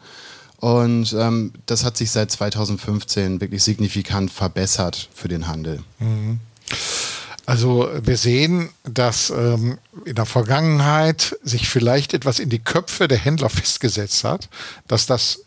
Und 0.58 1.14
ähm, 1.14 1.52
das 1.66 1.84
hat 1.84 1.96
sich 1.96 2.10
seit 2.10 2.30
2015 2.30 3.40
wirklich 3.40 3.62
signifikant 3.62 4.30
verbessert 4.30 5.08
für 5.14 5.28
den 5.28 5.48
Handel. 5.48 5.82
Mhm. 5.98 6.40
Also 7.46 7.88
wir 8.02 8.16
sehen, 8.16 8.68
dass 8.84 9.30
ähm, 9.30 9.78
in 10.04 10.14
der 10.14 10.26
Vergangenheit 10.26 11.36
sich 11.42 11.68
vielleicht 11.68 12.14
etwas 12.14 12.38
in 12.38 12.48
die 12.48 12.60
Köpfe 12.60 13.08
der 13.08 13.18
Händler 13.18 13.48
festgesetzt 13.48 14.22
hat, 14.22 14.48
dass 14.86 15.06
das 15.06 15.40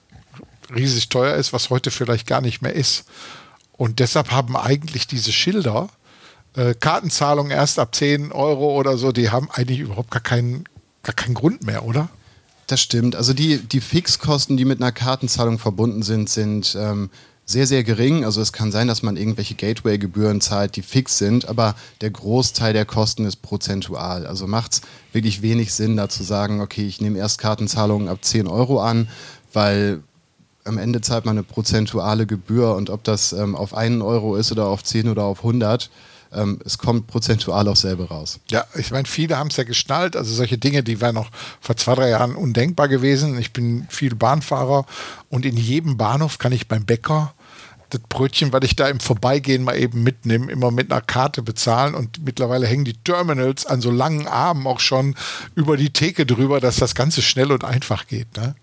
riesig 0.75 1.10
teuer 1.10 1.36
ist, 1.36 1.53
was 1.53 1.69
heute 1.69 1.91
vielleicht 1.91 2.27
gar 2.27 2.41
nicht 2.41 2.62
mehr 2.62 2.74
ist. 2.74 3.05
Und 3.77 4.00
deshalb 4.00 4.32
haben 4.32 4.56
eigentlich 4.56 5.08
diese 5.08 5.32
Schilder, 5.32 5.89
äh, 6.56 6.74
Kartenzahlung 6.75 7.50
erst 7.50 7.80
ab 7.80 7.96
10 7.96 8.32
Euro 8.32 8.77
oder 8.77 8.98
so, 8.98 9.12
die 9.12 9.30
haben 9.30 9.50
eigentlich 9.51 9.80
überhaupt 9.80 10.12
gar 10.12 10.22
keinen, 10.22 10.65
gar 11.01 11.15
keinen 11.15 11.34
Grund 11.34 11.65
mehr, 11.65 11.86
oder? 11.86 12.10
Das 12.68 12.80
stimmt. 12.80 13.15
Also 13.15 13.34
die, 13.34 13.58
die 13.58 13.82
Fixkosten, 13.82 14.56
die 14.56 14.65
mit 14.65 14.82
einer 14.82 14.92
Kartenzahlung 14.92 15.60
verbunden 15.60 16.03
sind, 16.03 16.30
sind 16.30 16.75
ähm, 16.80 17.10
sehr, 17.46 17.68
sehr 17.68 17.84
gering. 17.84 18.24
Also 18.24 18.42
es 18.42 18.53
kann 18.53 18.72
sein, 18.72 18.88
dass 18.88 19.03
man 19.03 19.18
irgendwelche 19.18 19.56
Gateway-Gebühren 19.56 20.39
zahlt, 20.39 20.75
die 20.75 20.82
fix 20.82 21.18
sind, 21.18 21.48
aber 21.48 21.75
der 22.01 22.12
Großteil 22.12 22.74
der 22.74 22.86
Kosten 22.86 23.25
ist 23.25 23.38
prozentual. 23.38 24.25
Also 24.25 24.48
macht 24.48 24.74
es 24.74 24.82
wirklich 25.12 25.42
wenig 25.42 25.74
Sinn, 25.74 25.98
da 25.98 26.08
zu 26.08 26.24
sagen, 26.24 26.62
okay, 26.62 26.86
ich 26.86 27.01
nehme 27.01 27.20
erst 27.20 27.39
Kartenzahlungen 27.39 28.08
ab 28.08 28.20
10 28.22 28.48
Euro 28.48 28.82
an, 28.82 29.10
weil 29.51 30.01
am 30.65 30.77
Ende 30.77 31.01
zahlt 31.01 31.25
man 31.25 31.38
eine 31.38 31.43
prozentuale 31.43 32.25
Gebühr 32.25 32.75
und 32.75 32.89
ob 32.89 33.03
das 33.03 33.34
ähm, 33.34 33.55
auf 33.55 33.74
einen 33.74 34.01
Euro 34.01 34.36
ist 34.36 34.51
oder 34.51 34.67
auf 34.67 34.84
10 34.84 35.10
oder 35.10 35.24
auf 35.24 35.39
100, 35.39 35.89
ähm, 36.34 36.60
es 36.65 36.77
kommt 36.77 37.08
prozentual 37.08 37.67
auch 37.67 37.75
selber 37.75 38.05
raus. 38.05 38.39
Ja, 38.50 38.65
ich 38.75 38.91
meine, 38.91 39.08
viele 39.08 39.38
haben 39.38 39.50
es 39.50 39.58
ja 39.58 39.63
geschnallt. 39.63 40.15
Also 40.15 40.34
solche 40.34 40.58
Dinge, 40.58 40.84
die 40.84 41.01
wären 41.01 41.15
noch 41.15 41.29
vor 41.62 41.77
zwei, 41.77 41.96
drei 41.96 42.10
Jahren 42.10 42.36
undenkbar 42.36 42.88
gewesen. 42.88 43.38
Ich 43.38 43.53
bin 43.53 43.86
viel 43.89 44.15
Bahnfahrer 44.15 44.86
und 45.29 45.46
in 45.46 45.58
jedem 45.58 45.98
Bahnhof 45.98 46.38
kann 46.38 46.51
ich 46.51 46.67
beim 46.67 46.86
Bäcker 46.86 47.34
das 47.89 48.01
Brötchen, 48.10 48.51
weil 48.51 48.63
ich 48.63 48.75
da 48.75 48.88
im 48.88 49.00
Vorbeigehen 49.00 49.63
mal 49.63 49.77
eben 49.77 50.01
mitnehme, 50.01 50.51
immer 50.51 50.72
mit 50.72 50.91
einer 50.91 51.01
Karte 51.01 51.43
bezahlen 51.43 51.93
und 51.93 52.25
mittlerweile 52.25 52.65
hängen 52.65 52.86
die 52.86 52.98
Terminals 52.98 53.67
an 53.67 53.82
so 53.82 53.91
langen 53.91 54.27
Armen 54.27 54.65
auch 54.65 54.79
schon 54.79 55.15
über 55.53 55.77
die 55.77 55.91
Theke 55.91 56.25
drüber, 56.25 56.60
dass 56.60 56.77
das 56.77 56.96
Ganze 56.96 57.22
schnell 57.22 57.51
und 57.51 57.63
einfach 57.63 58.08
geht. 58.08 58.36
Ne? 58.36 58.55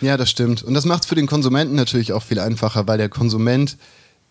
Ja, 0.00 0.16
das 0.16 0.30
stimmt. 0.30 0.62
Und 0.62 0.74
das 0.74 0.84
macht 0.84 1.02
es 1.02 1.08
für 1.08 1.14
den 1.14 1.26
Konsumenten 1.26 1.74
natürlich 1.74 2.12
auch 2.12 2.22
viel 2.22 2.38
einfacher, 2.38 2.86
weil 2.86 2.98
der 2.98 3.08
Konsument 3.08 3.76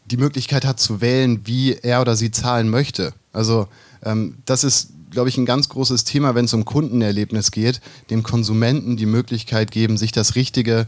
die 0.06 0.18
Möglichkeit 0.18 0.66
hat 0.66 0.80
zu 0.80 1.02
wählen, 1.02 1.42
wie 1.46 1.74
er 1.74 2.02
oder 2.02 2.16
sie 2.16 2.32
zahlen 2.32 2.70
möchte. 2.70 3.14
Also 3.34 3.68
ähm, 4.04 4.38
das 4.46 4.64
ist, 4.64 4.90
glaube 5.10 5.30
ich, 5.30 5.38
ein 5.38 5.46
ganz 5.46 5.70
großes 5.70 6.04
Thema, 6.04 6.36
wenn 6.36 6.46
es 6.46 6.54
um 6.54 6.66
Kundenerlebnis 6.66 7.52
geht, 7.52 7.82
dem 8.10 8.22
Konsumenten 8.22 8.98
die 8.98 9.08
Möglichkeit 9.08 9.72
geben, 9.72 9.98
sich 9.98 10.12
das 10.12 10.36
richtige 10.36 10.86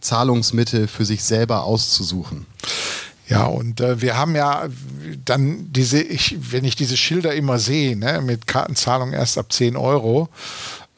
Zahlungsmittel 0.00 0.88
für 0.88 1.04
sich 1.04 1.22
selber 1.24 1.64
auszusuchen. 1.64 2.46
Ja, 3.28 3.44
und 3.44 3.80
äh, 3.80 4.00
wir 4.00 4.16
haben 4.16 4.36
ja 4.36 4.68
dann 5.24 5.72
diese, 5.72 6.00
ich, 6.00 6.36
wenn 6.52 6.64
ich 6.64 6.76
diese 6.76 6.96
Schilder 6.96 7.34
immer 7.34 7.58
sehe, 7.58 7.96
ne, 7.96 8.22
mit 8.24 8.46
Kartenzahlung 8.46 9.12
erst 9.12 9.36
ab 9.36 9.52
10 9.52 9.76
Euro, 9.76 10.28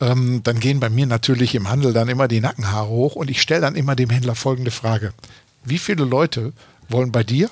ähm, 0.01 0.43
dann 0.45 0.61
gehen 0.61 0.81
bei 0.81 0.91
mir 0.91 1.07
natürlich 1.07 1.55
im 1.55 1.69
Handel 1.69 1.93
dann 1.93 2.09
immer 2.09 2.29
die 2.29 2.41
Nackenhaare 2.41 2.89
hoch 2.89 3.17
und 3.17 3.31
ich 3.31 3.43
stelle 3.43 3.63
dann 3.63 3.77
immer 3.77 3.97
dem 3.97 4.11
Händler 4.11 4.35
folgende 4.35 4.71
Frage. 4.71 5.13
Wie 5.65 5.79
viele 5.79 6.05
Leute 6.05 6.53
wollen 6.89 7.13
bei 7.13 7.25
dir 7.25 7.51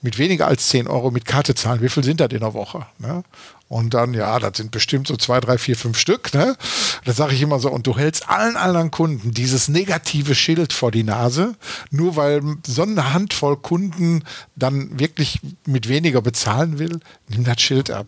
mit 0.00 0.18
weniger 0.18 0.46
als 0.46 0.68
10 0.68 0.86
Euro 0.86 1.10
mit 1.10 1.24
Karte 1.24 1.54
zahlen? 1.54 1.82
Wie 1.82 1.88
viel 1.88 2.04
sind 2.04 2.20
das 2.20 2.30
in 2.30 2.40
der 2.40 2.54
Woche? 2.54 2.86
Ne? 2.98 3.22
Und 3.68 3.92
dann, 3.92 4.14
ja, 4.14 4.38
das 4.38 4.56
sind 4.56 4.70
bestimmt 4.70 5.08
so 5.08 5.16
zwei, 5.16 5.40
drei, 5.40 5.58
vier, 5.58 5.76
fünf 5.76 5.98
Stück. 5.98 6.32
Ne? 6.32 6.56
Da 7.04 7.12
sage 7.12 7.34
ich 7.34 7.42
immer 7.42 7.58
so, 7.58 7.70
und 7.70 7.86
du 7.86 7.96
hältst 7.96 8.28
allen 8.28 8.56
anderen 8.56 8.90
Kunden 8.90 9.32
dieses 9.32 9.68
negative 9.68 10.34
Schild 10.34 10.72
vor 10.72 10.90
die 10.90 11.02
Nase, 11.02 11.54
nur 11.90 12.16
weil 12.16 12.40
so 12.66 12.82
eine 12.82 13.12
Handvoll 13.12 13.58
Kunden 13.58 14.24
dann 14.56 14.98
wirklich 14.98 15.40
mit 15.66 15.88
weniger 15.88 16.22
bezahlen 16.22 16.78
will, 16.78 17.00
nimm 17.28 17.44
das 17.44 17.60
Schild 17.60 17.90
ab. 17.90 18.06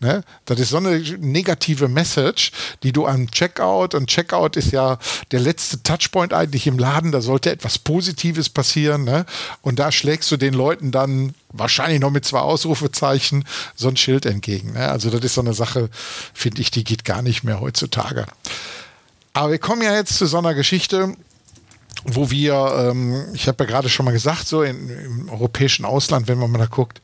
Ne? 0.00 0.22
Das 0.44 0.58
ist 0.58 0.70
so 0.70 0.78
eine 0.78 0.98
negative 1.18 1.88
Message, 1.88 2.52
die 2.82 2.92
du 2.92 3.06
am 3.06 3.30
Checkout, 3.30 3.94
und 3.94 4.08
Checkout 4.08 4.56
ist 4.56 4.72
ja 4.72 4.98
der 5.30 5.40
letzte 5.40 5.82
Touchpoint 5.82 6.32
eigentlich 6.32 6.66
im 6.66 6.78
Laden, 6.78 7.12
da 7.12 7.20
sollte 7.20 7.50
etwas 7.50 7.78
Positives 7.78 8.48
passieren. 8.48 9.04
Ne? 9.04 9.26
Und 9.62 9.78
da 9.78 9.92
schlägst 9.92 10.30
du 10.30 10.36
den 10.36 10.54
Leuten 10.54 10.90
dann 10.90 11.34
wahrscheinlich 11.52 12.00
noch 12.00 12.10
mit 12.10 12.24
zwei 12.24 12.40
Ausrufezeichen 12.40 13.44
so 13.74 13.88
ein 13.88 13.96
Schild 13.96 14.26
entgegen. 14.26 14.72
Ne? 14.72 14.88
Also 14.88 15.10
das 15.10 15.20
ist 15.20 15.34
so 15.34 15.40
eine 15.40 15.54
Sache, 15.54 15.90
finde 16.32 16.60
ich, 16.62 16.70
die 16.70 16.84
geht 16.84 17.04
gar 17.04 17.22
nicht 17.22 17.44
mehr 17.44 17.60
heutzutage. 17.60 18.26
Aber 19.32 19.52
wir 19.52 19.58
kommen 19.58 19.82
ja 19.82 19.94
jetzt 19.94 20.16
zu 20.16 20.26
so 20.26 20.38
einer 20.38 20.54
Geschichte, 20.54 21.14
wo 22.04 22.30
wir, 22.30 22.54
ähm, 22.90 23.26
ich 23.34 23.48
habe 23.48 23.64
ja 23.64 23.70
gerade 23.70 23.88
schon 23.88 24.06
mal 24.06 24.12
gesagt, 24.12 24.48
so 24.48 24.62
in, 24.62 24.88
im 24.88 25.28
europäischen 25.28 25.84
Ausland, 25.84 26.28
wenn 26.28 26.38
man 26.38 26.50
mal 26.50 26.58
da 26.58 26.66
guckt, 26.66 27.00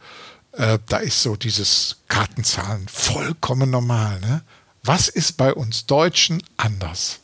äh, 0.56 0.78
da 0.88 0.98
ist 0.98 1.22
so 1.22 1.36
dieses 1.36 1.96
Kartenzahlen 2.08 2.86
vollkommen 2.88 3.70
normal. 3.70 4.20
Ne? 4.20 4.42
Was 4.82 5.08
ist 5.08 5.36
bei 5.36 5.52
uns 5.52 5.86
Deutschen 5.86 6.42
anders? 6.56 7.20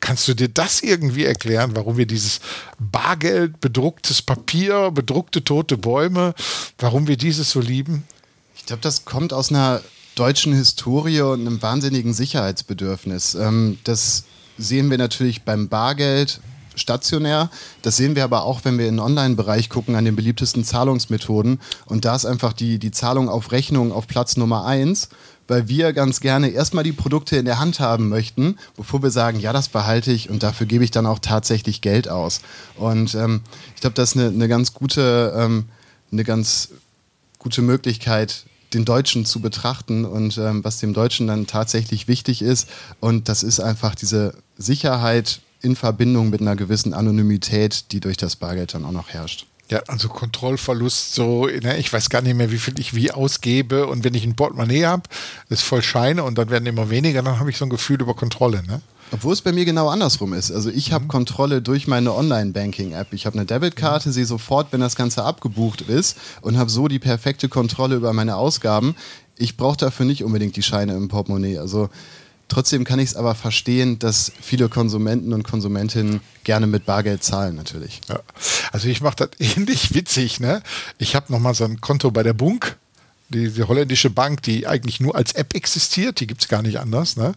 Kannst 0.00 0.28
du 0.28 0.34
dir 0.34 0.48
das 0.48 0.80
irgendwie 0.80 1.24
erklären, 1.24 1.74
warum 1.74 1.96
wir 1.96 2.06
dieses 2.06 2.40
Bargeld, 2.78 3.60
bedrucktes 3.60 4.22
Papier, 4.22 4.92
bedruckte 4.92 5.42
tote 5.42 5.76
Bäume, 5.76 6.34
warum 6.78 7.08
wir 7.08 7.16
dieses 7.16 7.50
so 7.50 7.60
lieben? 7.60 8.04
Ich 8.56 8.64
glaube, 8.66 8.82
das 8.82 9.04
kommt 9.04 9.32
aus 9.32 9.50
einer 9.50 9.80
deutschen 10.14 10.52
Historie 10.52 11.20
und 11.20 11.40
einem 11.40 11.60
wahnsinnigen 11.60 12.14
Sicherheitsbedürfnis. 12.14 13.34
Ähm, 13.34 13.78
das 13.84 14.24
sehen 14.56 14.90
wir 14.90 14.98
natürlich 14.98 15.42
beim 15.42 15.68
Bargeld, 15.68 16.40
stationär. 16.78 17.50
Das 17.82 17.96
sehen 17.96 18.16
wir 18.16 18.24
aber 18.24 18.44
auch, 18.44 18.64
wenn 18.64 18.78
wir 18.78 18.86
in 18.88 18.96
den 18.96 19.00
Online-Bereich 19.00 19.68
gucken, 19.68 19.94
an 19.94 20.04
den 20.04 20.16
beliebtesten 20.16 20.64
Zahlungsmethoden. 20.64 21.60
Und 21.86 22.04
da 22.04 22.16
ist 22.16 22.24
einfach 22.24 22.52
die, 22.52 22.78
die 22.78 22.90
Zahlung 22.90 23.28
auf 23.28 23.52
Rechnung 23.52 23.92
auf 23.92 24.06
Platz 24.06 24.36
Nummer 24.36 24.64
eins, 24.64 25.08
weil 25.48 25.68
wir 25.68 25.92
ganz 25.92 26.20
gerne 26.20 26.50
erstmal 26.50 26.84
die 26.84 26.92
Produkte 26.92 27.36
in 27.36 27.46
der 27.46 27.58
Hand 27.58 27.80
haben 27.80 28.08
möchten, 28.08 28.56
bevor 28.76 29.02
wir 29.02 29.10
sagen, 29.10 29.40
ja, 29.40 29.52
das 29.52 29.68
behalte 29.68 30.12
ich 30.12 30.30
und 30.30 30.42
dafür 30.42 30.66
gebe 30.66 30.84
ich 30.84 30.90
dann 30.90 31.06
auch 31.06 31.18
tatsächlich 31.18 31.80
Geld 31.80 32.08
aus. 32.08 32.42
Und 32.76 33.14
ähm, 33.14 33.40
ich 33.74 33.80
glaube, 33.80 33.94
das 33.94 34.10
ist 34.10 34.16
eine, 34.16 34.28
eine 34.28 34.48
ganz 34.48 34.74
gute, 34.74 35.34
ähm, 35.36 35.64
eine 36.12 36.24
ganz 36.24 36.68
gute 37.38 37.62
Möglichkeit, 37.62 38.44
den 38.74 38.84
Deutschen 38.84 39.24
zu 39.24 39.40
betrachten 39.40 40.04
und 40.04 40.36
ähm, 40.36 40.62
was 40.62 40.78
dem 40.78 40.92
Deutschen 40.92 41.26
dann 41.26 41.46
tatsächlich 41.46 42.08
wichtig 42.08 42.42
ist. 42.42 42.68
Und 43.00 43.28
das 43.28 43.42
ist 43.42 43.60
einfach 43.60 43.94
diese 43.94 44.34
Sicherheit 44.58 45.40
in 45.60 45.76
Verbindung 45.76 46.30
mit 46.30 46.40
einer 46.40 46.56
gewissen 46.56 46.94
Anonymität, 46.94 47.92
die 47.92 48.00
durch 48.00 48.16
das 48.16 48.36
Bargeld 48.36 48.74
dann 48.74 48.84
auch 48.84 48.92
noch 48.92 49.08
herrscht. 49.08 49.46
Ja, 49.70 49.82
also 49.86 50.08
Kontrollverlust, 50.08 51.14
so, 51.14 51.46
ne, 51.46 51.76
ich 51.76 51.92
weiß 51.92 52.08
gar 52.08 52.22
nicht 52.22 52.34
mehr, 52.34 52.50
wie 52.50 52.58
viel 52.58 52.78
ich 52.80 52.94
wie 52.94 53.10
ausgebe. 53.10 53.86
Und 53.86 54.02
wenn 54.02 54.14
ich 54.14 54.24
ein 54.24 54.34
Portemonnaie 54.34 54.86
habe, 54.86 55.02
ist 55.50 55.62
voll 55.62 55.82
Scheine 55.82 56.24
und 56.24 56.38
dann 56.38 56.48
werden 56.48 56.64
immer 56.64 56.88
weniger, 56.88 57.22
dann 57.22 57.38
habe 57.38 57.50
ich 57.50 57.58
so 57.58 57.66
ein 57.66 57.70
Gefühl 57.70 58.00
über 58.00 58.14
Kontrolle. 58.14 58.62
Ne? 58.66 58.80
Obwohl 59.10 59.34
es 59.34 59.42
bei 59.42 59.52
mir 59.52 59.66
genau 59.66 59.88
andersrum 59.88 60.32
ist. 60.32 60.50
Also 60.50 60.70
ich 60.70 60.92
habe 60.92 61.04
mhm. 61.04 61.08
Kontrolle 61.08 61.60
durch 61.60 61.86
meine 61.86 62.14
Online-Banking-App. 62.14 63.12
Ich 63.12 63.26
habe 63.26 63.36
eine 63.36 63.44
Debitkarte, 63.44 64.10
sehe 64.10 64.24
sofort, 64.24 64.68
wenn 64.72 64.80
das 64.80 64.96
Ganze 64.96 65.24
abgebucht 65.24 65.82
ist 65.82 66.16
und 66.40 66.56
habe 66.56 66.70
so 66.70 66.88
die 66.88 66.98
perfekte 66.98 67.50
Kontrolle 67.50 67.96
über 67.96 68.14
meine 68.14 68.36
Ausgaben. 68.36 68.96
Ich 69.36 69.58
brauche 69.58 69.76
dafür 69.76 70.06
nicht 70.06 70.24
unbedingt 70.24 70.56
die 70.56 70.62
Scheine 70.62 70.94
im 70.94 71.08
Portemonnaie. 71.08 71.58
Also 71.58 71.90
Trotzdem 72.48 72.84
kann 72.84 72.98
ich 72.98 73.10
es 73.10 73.16
aber 73.16 73.34
verstehen, 73.34 73.98
dass 73.98 74.32
viele 74.40 74.68
Konsumenten 74.68 75.32
und 75.34 75.42
Konsumentinnen 75.42 76.20
gerne 76.44 76.66
mit 76.66 76.86
Bargeld 76.86 77.22
zahlen, 77.22 77.56
natürlich. 77.56 78.00
Ja. 78.08 78.20
Also 78.72 78.88
ich 78.88 79.02
mache 79.02 79.16
das 79.16 79.30
ähnlich 79.56 79.94
witzig. 79.94 80.40
Ne? 80.40 80.62
Ich 80.96 81.14
habe 81.14 81.30
nochmal 81.30 81.54
so 81.54 81.64
ein 81.64 81.80
Konto 81.80 82.10
bei 82.10 82.22
der 82.22 82.32
Bunk, 82.32 82.76
die, 83.28 83.50
die, 83.50 83.62
holländische 83.62 84.08
Bank, 84.08 84.42
die 84.42 84.66
eigentlich 84.66 85.00
nur 85.00 85.14
als 85.14 85.32
App 85.32 85.54
existiert, 85.54 86.20
die 86.20 86.26
gibt 86.26 86.40
es 86.40 86.48
gar 86.48 86.62
nicht 86.62 86.80
anders. 86.80 87.16
Ne? 87.18 87.34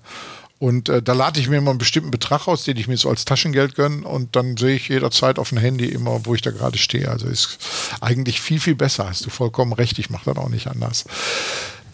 Und 0.62 0.88
äh, 0.88 1.02
da 1.02 1.14
lade 1.14 1.40
ich 1.40 1.50
mir 1.50 1.58
immer 1.58 1.72
einen 1.72 1.80
bestimmten 1.80 2.12
Betrag 2.12 2.48
aus, 2.48 2.64
den 2.64 2.78
ich 2.78 2.88
mir 2.88 2.96
so 2.96 3.10
als 3.10 3.26
Taschengeld 3.26 3.76
gönne 3.76 4.08
und 4.08 4.36
dann 4.36 4.56
sehe 4.56 4.76
ich 4.76 4.88
jederzeit 4.88 5.40
auf 5.40 5.50
dem 5.50 5.58
Handy 5.58 5.86
immer, 5.86 6.26
wo 6.26 6.36
ich 6.36 6.42
da 6.42 6.52
gerade 6.52 6.78
stehe. 6.78 7.10
Also 7.10 7.28
ist 7.28 7.58
eigentlich 8.00 8.40
viel, 8.40 8.62
viel 8.62 8.76
besser. 8.76 9.10
Hast 9.10 9.26
du 9.26 9.30
vollkommen 9.30 9.74
recht, 9.74 10.00
ich 10.00 10.10
mache 10.10 10.32
das 10.32 10.38
auch 10.38 10.50
nicht 10.50 10.68
anders. 10.68 11.06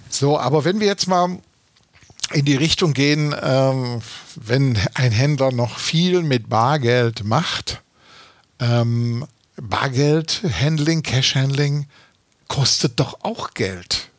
So, 0.10 0.38
aber 0.38 0.65
wenn 0.65 0.80
wir 0.80 0.88
jetzt 0.88 1.08
mal 1.08 1.39
in 2.34 2.46
die 2.46 2.56
Richtung 2.56 2.94
gehen, 2.94 3.36
ähm, 3.42 4.02
wenn 4.36 4.78
ein 4.94 5.12
Händler 5.12 5.52
noch 5.52 5.80
viel 5.80 6.24
mit 6.24 6.50
Bargeld 6.50 7.24
macht. 7.24 7.82
Ähm, 8.60 9.26
Bargeldhandling, 9.56 11.04
Cashhandling 11.04 11.88
kostet 12.48 13.00
doch 13.00 13.20
auch 13.24 13.54
Geld. 13.54 14.10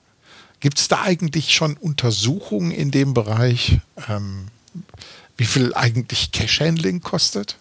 Gibt 0.60 0.78
es 0.78 0.88
da 0.88 1.02
eigentlich 1.02 1.54
schon 1.54 1.76
Untersuchungen 1.76 2.72
in 2.72 2.90
dem 2.90 3.14
Bereich, 3.14 3.78
ähm, 4.08 4.48
wie 5.36 5.46
viel 5.46 5.74
eigentlich 5.74 6.32
Cashhandling 6.32 7.00
kostet? 7.00 7.56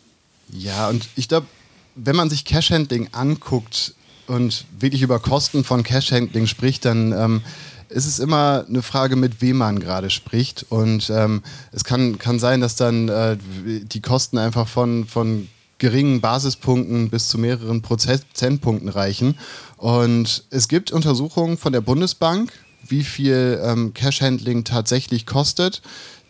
Ja, 0.49 0.89
und 0.89 1.07
ich 1.15 1.27
glaube, 1.27 1.47
wenn 1.95 2.15
man 2.15 2.29
sich 2.29 2.45
Cashhandling 2.45 3.09
anguckt 3.11 3.93
und 4.27 4.65
wirklich 4.79 5.01
über 5.01 5.19
Kosten 5.19 5.63
von 5.63 5.83
Cashhandling 5.83 6.47
spricht, 6.47 6.85
dann 6.85 7.43
ähm, 7.89 7.97
ist 7.97 8.05
es 8.05 8.19
immer 8.19 8.65
eine 8.67 8.81
Frage, 8.81 9.15
mit 9.15 9.41
wem 9.41 9.57
man 9.57 9.79
gerade 9.79 10.09
spricht. 10.09 10.65
Und 10.69 11.09
ähm, 11.09 11.43
es 11.71 11.83
kann, 11.83 12.17
kann 12.17 12.39
sein, 12.39 12.61
dass 12.61 12.75
dann 12.75 13.09
äh, 13.09 13.37
die 13.65 14.01
Kosten 14.01 14.37
einfach 14.37 14.67
von, 14.67 15.05
von 15.05 15.47
geringen 15.77 16.21
Basispunkten 16.21 17.09
bis 17.09 17.27
zu 17.27 17.37
mehreren 17.37 17.81
Prozentpunkten 17.81 18.89
reichen. 18.89 19.37
Und 19.77 20.43
es 20.49 20.67
gibt 20.67 20.91
Untersuchungen 20.91 21.57
von 21.57 21.71
der 21.71 21.81
Bundesbank, 21.81 22.51
wie 22.87 23.03
viel 23.03 23.61
ähm, 23.63 23.93
Cash-Handling 23.93 24.63
tatsächlich 24.63 25.25
kostet 25.25 25.81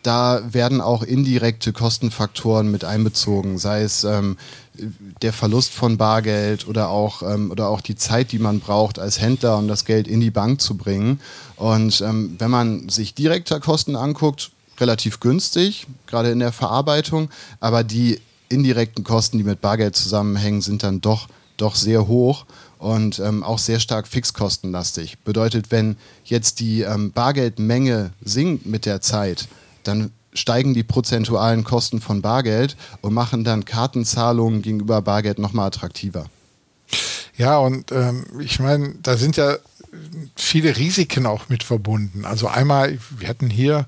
da 0.02 0.42
werden 0.52 0.80
auch 0.80 1.02
indirekte 1.02 1.72
Kostenfaktoren 1.72 2.70
mit 2.70 2.84
einbezogen, 2.84 3.58
sei 3.58 3.82
es 3.82 4.04
ähm, 4.04 4.36
der 5.22 5.32
Verlust 5.32 5.72
von 5.72 5.96
Bargeld 5.96 6.68
oder 6.68 6.88
auch, 6.88 7.22
ähm, 7.22 7.50
oder 7.50 7.68
auch 7.68 7.80
die 7.80 7.96
Zeit, 7.96 8.32
die 8.32 8.38
man 8.38 8.60
braucht 8.60 8.98
als 8.98 9.20
Händler, 9.20 9.58
um 9.58 9.68
das 9.68 9.84
Geld 9.84 10.06
in 10.06 10.20
die 10.20 10.30
Bank 10.30 10.60
zu 10.60 10.76
bringen. 10.76 11.20
Und 11.56 12.00
ähm, 12.00 12.36
wenn 12.38 12.50
man 12.50 12.88
sich 12.88 13.14
direkter 13.14 13.60
Kosten 13.60 13.96
anguckt, 13.96 14.52
relativ 14.78 15.20
günstig, 15.20 15.86
gerade 16.06 16.30
in 16.30 16.38
der 16.38 16.52
Verarbeitung, 16.52 17.30
aber 17.58 17.82
die 17.82 18.20
indirekten 18.48 19.04
Kosten, 19.04 19.38
die 19.38 19.44
mit 19.44 19.60
Bargeld 19.60 19.96
zusammenhängen, 19.96 20.60
sind 20.60 20.82
dann 20.82 21.00
doch, 21.00 21.28
doch 21.56 21.74
sehr 21.74 22.06
hoch 22.06 22.46
und 22.78 23.18
ähm, 23.18 23.42
auch 23.42 23.58
sehr 23.58 23.80
stark 23.80 24.06
fixkostenlastig. 24.06 25.18
Bedeutet, 25.24 25.70
wenn 25.70 25.96
jetzt 26.24 26.60
die 26.60 26.82
ähm, 26.82 27.12
Bargeldmenge 27.12 28.12
sinkt 28.22 28.66
mit 28.66 28.86
der 28.86 29.00
Zeit, 29.00 29.48
dann 29.88 30.12
steigen 30.32 30.74
die 30.74 30.82
prozentualen 30.82 31.64
Kosten 31.64 32.00
von 32.00 32.22
Bargeld 32.22 32.76
und 33.00 33.14
machen 33.14 33.44
dann 33.44 33.64
Kartenzahlungen 33.64 34.62
gegenüber 34.62 35.02
Bargeld 35.02 35.38
nochmal 35.38 35.66
attraktiver. 35.66 36.26
Ja, 37.36 37.58
und 37.58 37.92
ähm, 37.92 38.24
ich 38.40 38.60
meine, 38.60 38.94
da 39.02 39.16
sind 39.16 39.36
ja 39.36 39.56
viele 40.36 40.76
Risiken 40.76 41.26
auch 41.26 41.48
mit 41.48 41.62
verbunden. 41.62 42.24
Also 42.24 42.48
einmal, 42.48 42.98
wir 43.16 43.28
hatten 43.28 43.48
hier 43.48 43.86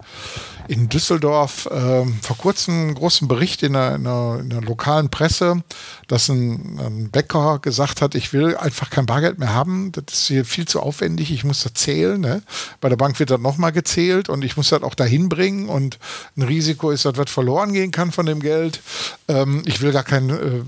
in 0.69 0.89
Düsseldorf 0.89 1.67
äh, 1.67 2.05
vor 2.23 2.37
kurzem 2.39 2.75
einen 2.75 2.95
großen 2.95 3.29
Bericht 3.29 3.63
in 3.63 3.75
der, 3.75 3.95
in 3.97 4.51
in 4.51 4.63
lokalen 4.63 5.11
Presse, 5.11 5.63
dass 6.09 6.29
ein, 6.29 6.79
ein, 6.79 7.11
Bäcker 7.11 7.59
gesagt 7.61 8.03
hat, 8.03 8.15
ich 8.15 8.33
will 8.33 8.57
einfach 8.57 8.91
kein 8.91 9.07
Bargeld 9.07 9.39
mehr 9.39 9.55
haben. 9.55 9.93
Das 9.93 10.05
ist 10.13 10.27
hier 10.29 10.45
viel 10.45 10.67
zu 10.67 10.81
aufwendig. 10.81 11.31
Ich 11.31 11.45
muss 11.45 11.63
das 11.63 11.75
zählen. 11.75 12.21
Ne? 12.21 12.43
Bei 12.81 12.89
der 12.89 12.97
Bank 12.97 13.19
wird 13.19 13.31
das 13.31 13.41
nochmal 13.41 13.73
gezählt 13.73 14.29
und 14.29 14.45
ich 14.45 14.57
muss 14.57 14.71
das 14.71 14.83
auch 14.83 14.95
dahin 14.95 15.29
bringen. 15.29 15.69
Und 15.69 15.99
ein 16.37 16.43
Risiko 16.43 16.91
ist, 16.91 17.05
dass 17.05 17.17
was 17.17 17.31
verloren 17.31 17.73
gehen 17.73 17.91
kann 17.91 18.13
von 18.13 18.27
dem 18.27 18.41
Geld. 18.41 18.81
Ähm, 19.29 19.63
ich 19.67 19.81
will 19.81 19.93
gar 19.93 20.05
kein 20.05 20.31
äh, 20.31 20.63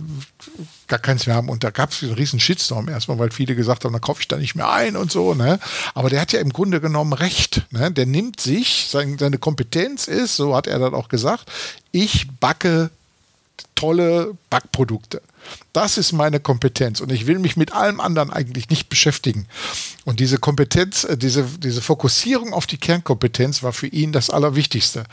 gar 0.93 0.99
keins 0.99 1.27
mehr 1.27 1.37
haben. 1.37 1.49
Und 1.49 1.65
da 1.65 1.71
gab 1.71 1.91
es 1.91 2.03
einen 2.03 2.13
riesen 2.13 2.39
Shitstorm 2.39 2.89
erstmal, 2.89 3.19
weil 3.19 3.31
viele 3.31 3.55
gesagt 3.55 3.85
haben, 3.85 3.95
da 3.95 3.99
kaufe 3.99 4.21
ich 4.21 4.29
da 4.29 4.37
nicht 4.37 4.55
mehr 4.55 4.71
ein 4.71 4.95
und 4.97 5.11
so. 5.11 5.33
Ne? 5.33 5.59
Aber 5.95 6.11
der 6.11 6.21
hat 6.21 6.33
ja 6.33 6.41
im 6.41 6.53
Grunde 6.53 6.83
genommen 6.83 7.15
recht. 7.15 7.63
Ne? 7.71 7.91
Der 7.91 8.05
nimmt 8.05 8.41
sich, 8.41 8.89
seine 8.91 9.39
Kompetenz 9.39 9.92
ist, 10.09 10.37
so 10.37 10.55
hat 10.55 10.67
er 10.67 10.79
dann 10.79 10.95
auch 10.95 11.09
gesagt, 11.09 11.51
ich 11.93 12.29
backe 12.41 12.91
tolle 13.75 14.37
Backprodukte. 14.51 15.23
Das 15.73 15.99
ist 15.99 16.13
meine 16.13 16.39
Kompetenz 16.41 17.01
und 17.01 17.11
ich 17.11 17.27
will 17.27 17.39
mich 17.39 17.57
mit 17.57 17.73
allem 17.73 18.01
anderen 18.01 18.31
eigentlich 18.31 18.71
nicht 18.71 18.89
beschäftigen. 18.89 19.47
Und 20.05 20.21
diese 20.21 20.39
Kompetenz, 20.39 21.05
äh, 21.05 21.17
diese, 21.17 21.45
diese 21.59 21.83
Fokussierung 21.83 22.53
auf 22.53 22.67
die 22.67 22.79
Kernkompetenz 22.79 23.63
war 23.63 23.73
für 23.73 23.89
ihn 23.89 24.13
das 24.13 24.31
Allerwichtigste. 24.31 25.05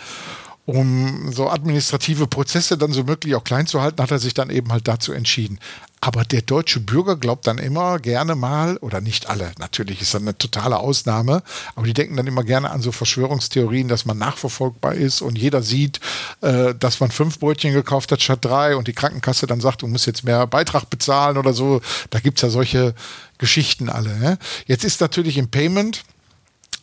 um 0.65 1.31
so 1.31 1.49
administrative 1.49 2.27
Prozesse 2.27 2.77
dann 2.77 2.91
so 2.91 3.03
möglich 3.03 3.33
auch 3.33 3.43
klein 3.43 3.65
zu 3.65 3.81
halten, 3.81 4.03
hat 4.03 4.11
er 4.11 4.19
sich 4.19 4.35
dann 4.35 4.51
eben 4.51 4.71
halt 4.71 4.87
dazu 4.87 5.13
entschieden. 5.13 5.57
Aber 6.01 6.23
der 6.23 6.41
deutsche 6.41 6.79
Bürger 6.79 7.17
glaubt 7.17 7.45
dann 7.47 7.57
immer 7.57 7.99
gerne 7.99 8.35
mal, 8.35 8.77
oder 8.77 9.01
nicht 9.01 9.29
alle, 9.29 9.51
natürlich 9.59 10.01
ist 10.01 10.13
das 10.13 10.21
eine 10.21 10.37
totale 10.37 10.77
Ausnahme, 10.77 11.43
aber 11.75 11.85
die 11.85 11.93
denken 11.93 12.15
dann 12.15 12.27
immer 12.27 12.43
gerne 12.43 12.71
an 12.71 12.81
so 12.81 12.91
Verschwörungstheorien, 12.91 13.87
dass 13.89 14.05
man 14.05 14.17
nachverfolgbar 14.17 14.93
ist 14.93 15.21
und 15.21 15.37
jeder 15.37 15.61
sieht, 15.61 15.99
äh, 16.41 16.73
dass 16.75 16.99
man 16.99 17.11
fünf 17.11 17.39
Brötchen 17.39 17.73
gekauft 17.73 18.11
hat 18.11 18.21
statt 18.21 18.39
drei 18.41 18.75
und 18.75 18.87
die 18.87 18.93
Krankenkasse 18.93 19.45
dann 19.45 19.59
sagt, 19.59 19.81
du 19.81 19.87
musst 19.87 20.07
jetzt 20.07 20.23
mehr 20.23 20.47
Beitrag 20.47 20.89
bezahlen 20.89 21.37
oder 21.37 21.53
so. 21.53 21.81
Da 22.09 22.19
gibt 22.19 22.37
es 22.37 22.43
ja 22.43 22.49
solche 22.49 22.93
Geschichten 23.37 23.89
alle. 23.89 24.17
Ne? 24.19 24.37
Jetzt 24.67 24.85
ist 24.85 25.01
natürlich 25.01 25.37
im 25.37 25.49
Payment 25.49 26.03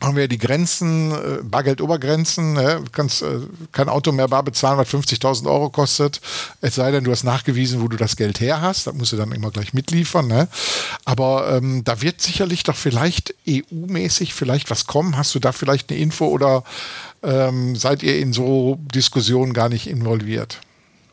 haben 0.03 0.17
wir 0.17 0.29
die 0.29 0.39
Grenzen, 0.39 1.11
äh, 1.11 1.43
Bargeldobergrenzen. 1.43 2.53
Ne? 2.53 2.85
Kannst 2.93 3.23
äh, 3.23 3.41
kein 3.73 3.89
Auto 3.89 4.13
mehr 4.13 4.29
bar 4.29 4.43
bezahlen, 4.43 4.79
was 4.79 4.89
50.000 4.89 5.47
Euro 5.47 5.71
kostet. 5.71 6.21
Es 6.61 6.75
sei 6.75 6.91
denn, 6.91 7.05
du 7.05 7.11
hast 7.11 7.25
nachgewiesen, 7.25 7.81
wo 7.81 7.89
du 7.89 7.97
das 7.97 8.17
Geld 8.17 8.41
her 8.41 8.61
hast. 8.61 8.87
Das 8.87 8.95
musst 8.95 9.13
du 9.13 9.17
dann 9.17 9.33
immer 9.33 9.51
gleich 9.51 9.73
mitliefern. 9.73 10.27
Ne? 10.27 10.49
Aber 11.05 11.57
ähm, 11.57 11.83
da 11.85 12.03
wird 12.03 12.21
sicherlich 12.21 12.63
doch 12.63 12.77
vielleicht 12.77 13.35
EU-mäßig 13.49 14.35
vielleicht 14.35 14.71
was 14.71 14.87
kommen. 14.87 15.17
Hast 15.17 15.35
du 15.35 15.39
da 15.39 15.53
vielleicht 15.53 15.91
eine 15.91 15.99
Info 15.99 16.27
oder 16.27 16.63
ähm, 17.23 17.75
seid 17.75 18.03
ihr 18.03 18.19
in 18.19 18.33
so 18.33 18.79
Diskussionen 18.95 19.53
gar 19.53 19.69
nicht 19.69 19.87
involviert? 19.87 20.61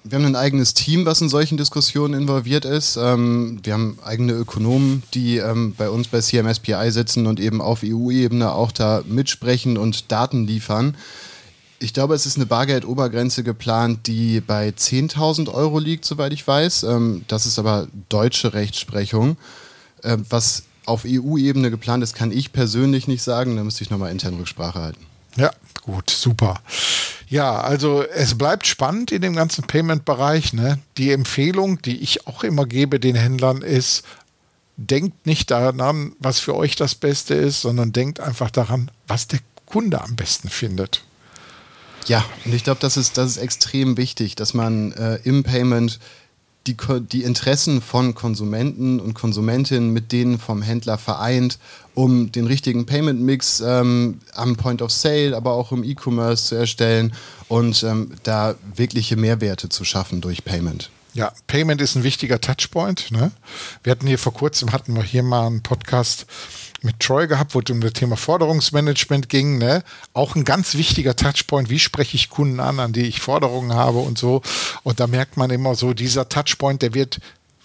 Wir 0.06 0.18
haben 0.18 0.26
ein 0.26 0.36
eigenes 0.36 0.74
Team, 0.74 1.06
was 1.06 1.22
in 1.22 1.30
solchen 1.30 1.58
Diskussionen 1.58 2.14
involviert 2.14 2.66
ist. 2.66 2.98
Ähm, 2.98 3.60
wir 3.64 3.74
haben 3.74 3.98
eigene 4.04 4.34
Ökonomen, 4.34 5.04
die 5.14 5.38
ähm, 5.38 5.74
bei 5.78 5.90
uns 5.90 6.10
bei 6.10 6.20
CMSPI 6.20 6.92
sitzen 6.92 7.26
und 7.26 7.40
eben 7.40 7.62
auf 7.62 7.84
EU-Ebene 7.86 8.52
auch 8.52 8.74
da 8.74 9.02
mitsprechen 9.08 9.78
und 9.78 10.12
Daten 10.12 10.46
liefern. 10.46 10.98
Ich 11.80 11.94
glaube, 11.94 12.16
es 12.16 12.26
ist 12.26 12.36
eine 12.36 12.46
Bargeldobergrenze 12.46 13.44
geplant, 13.44 14.08
die 14.08 14.42
bei 14.42 14.70
10.000 14.70 15.54
Euro 15.54 15.80
liegt, 15.80 16.04
soweit 16.04 16.34
ich 16.34 16.46
weiß. 16.46 16.84
Ähm, 16.84 17.24
das 17.30 17.46
ist 17.46 17.58
aber 17.58 17.88
deutsche 18.10 18.54
Rechtsprechung. 18.54 19.38
Äh, 20.02 20.18
was 20.30 20.64
auf 20.86 21.06
EU-Ebene 21.06 21.72
geplant 21.72 22.04
ist, 22.04 22.14
kann 22.14 22.32
ich 22.32 22.52
persönlich 22.52 23.08
nicht 23.08 23.24
sagen. 23.24 23.56
Da 23.56 23.64
müsste 23.64 23.84
ich 23.84 23.90
nochmal 23.90 24.12
intern 24.12 24.36
Rücksprache 24.36 24.82
halten. 24.82 25.06
Ja, 25.38 25.52
gut, 25.82 26.10
super. 26.10 26.60
Ja, 27.34 27.62
also 27.62 28.04
es 28.04 28.38
bleibt 28.38 28.68
spannend 28.68 29.12
in 29.12 29.24
dem 29.24 29.36
ganzen 29.36 29.64
Payment-Bereich. 29.64 30.54
Ne? 30.54 30.78
Die 30.98 31.12
Empfehlung, 31.12 31.82
die 31.82 31.98
ich 32.04 32.28
auch 32.28 32.44
immer 32.44 32.68
gebe 32.68 33.00
den 33.00 33.16
Händlern, 33.16 33.64
ist, 33.64 34.04
denkt 34.78 35.26
nicht 35.26 35.50
daran, 35.50 36.14
was 36.20 36.38
für 36.38 36.56
euch 36.56 36.76
das 36.76 36.94
Beste 36.94 37.34
ist, 37.34 37.62
sondern 37.62 37.92
denkt 37.92 38.20
einfach 38.20 38.52
daran, 38.52 38.92
was 39.08 39.28
der 39.28 39.40
Kunde 39.66 40.00
am 40.00 40.16
besten 40.16 40.48
findet. 40.48 41.06
Ja, 42.06 42.24
und 42.46 42.54
ich 42.54 42.66
glaube, 42.66 42.82
das 42.82 42.98
ist, 42.98 43.18
das 43.18 43.32
ist 43.32 43.38
extrem 43.38 43.98
wichtig, 43.98 44.36
dass 44.36 44.54
man 44.54 44.92
äh, 44.92 45.16
im 45.24 45.42
Payment 45.42 46.00
die, 46.68 46.78
die 47.12 47.24
Interessen 47.24 47.82
von 47.82 48.16
Konsumenten 48.16 49.00
und 49.00 49.14
Konsumentinnen 49.14 49.92
mit 49.92 50.12
denen 50.12 50.40
vom 50.40 50.62
Händler 50.62 50.98
vereint, 50.98 51.60
um 51.94 52.32
den 52.32 52.48
richtigen 52.48 52.86
Payment-Mix 52.86 53.62
ähm, 53.66 54.20
am 54.34 54.56
Point 54.56 54.82
of 54.82 54.92
Sale, 54.92 55.36
aber 55.36 55.54
auch 55.54 55.72
im 55.72 55.84
E-Commerce 55.84 56.46
zu 56.46 56.56
erstellen 56.56 57.14
und 57.50 57.84
ähm, 57.84 58.12
da 58.24 58.56
wirkliche 58.76 59.18
Mehrwerte 59.18 59.70
zu 59.70 59.84
schaffen 59.84 60.22
durch 60.22 60.46
Payment. 60.46 60.90
Ja, 61.14 61.32
Payment 61.46 61.80
ist 61.80 61.96
ein 61.96 62.04
wichtiger 62.04 62.42
Touchpoint. 62.42 63.12
Ne? 63.12 63.32
Wir 63.84 63.92
hatten 63.92 64.08
hier 64.08 64.18
vor 64.18 64.34
kurzem, 64.34 64.72
hatten 64.72 64.96
wir 64.96 65.04
hier 65.04 65.22
mal 65.22 65.46
einen 65.46 65.62
Podcast 65.62 66.26
mit 66.82 67.00
Troy 67.00 67.28
gehabt, 67.28 67.54
wo 67.54 67.60
es 67.60 67.70
um 67.70 67.82
das 67.82 67.94
Thema 67.94 68.18
Forderungsmanagement 68.18 69.30
ging. 69.30 69.60
Ne? 69.60 69.84
Auch 70.14 70.36
ein 70.36 70.44
ganz 70.44 70.74
wichtiger 70.74 71.16
Touchpoint. 71.16 71.70
Wie 71.70 71.78
spreche 71.78 72.16
ich 72.16 72.32
Kunden 72.32 72.60
an, 72.60 72.80
an 72.80 72.94
die 72.94 73.06
ich 73.06 73.22
Forderungen 73.22 73.74
habe 73.74 74.00
und 74.00 74.18
so. 74.18 74.42
Und 74.82 75.00
da 75.00 75.06
merkt 75.06 75.38
man 75.38 75.52
immer 75.52 75.76
so, 75.76 75.94
dieser 75.94 76.30
Touchpoint, 76.30 76.82
der 76.82 76.96
wird 76.96 77.20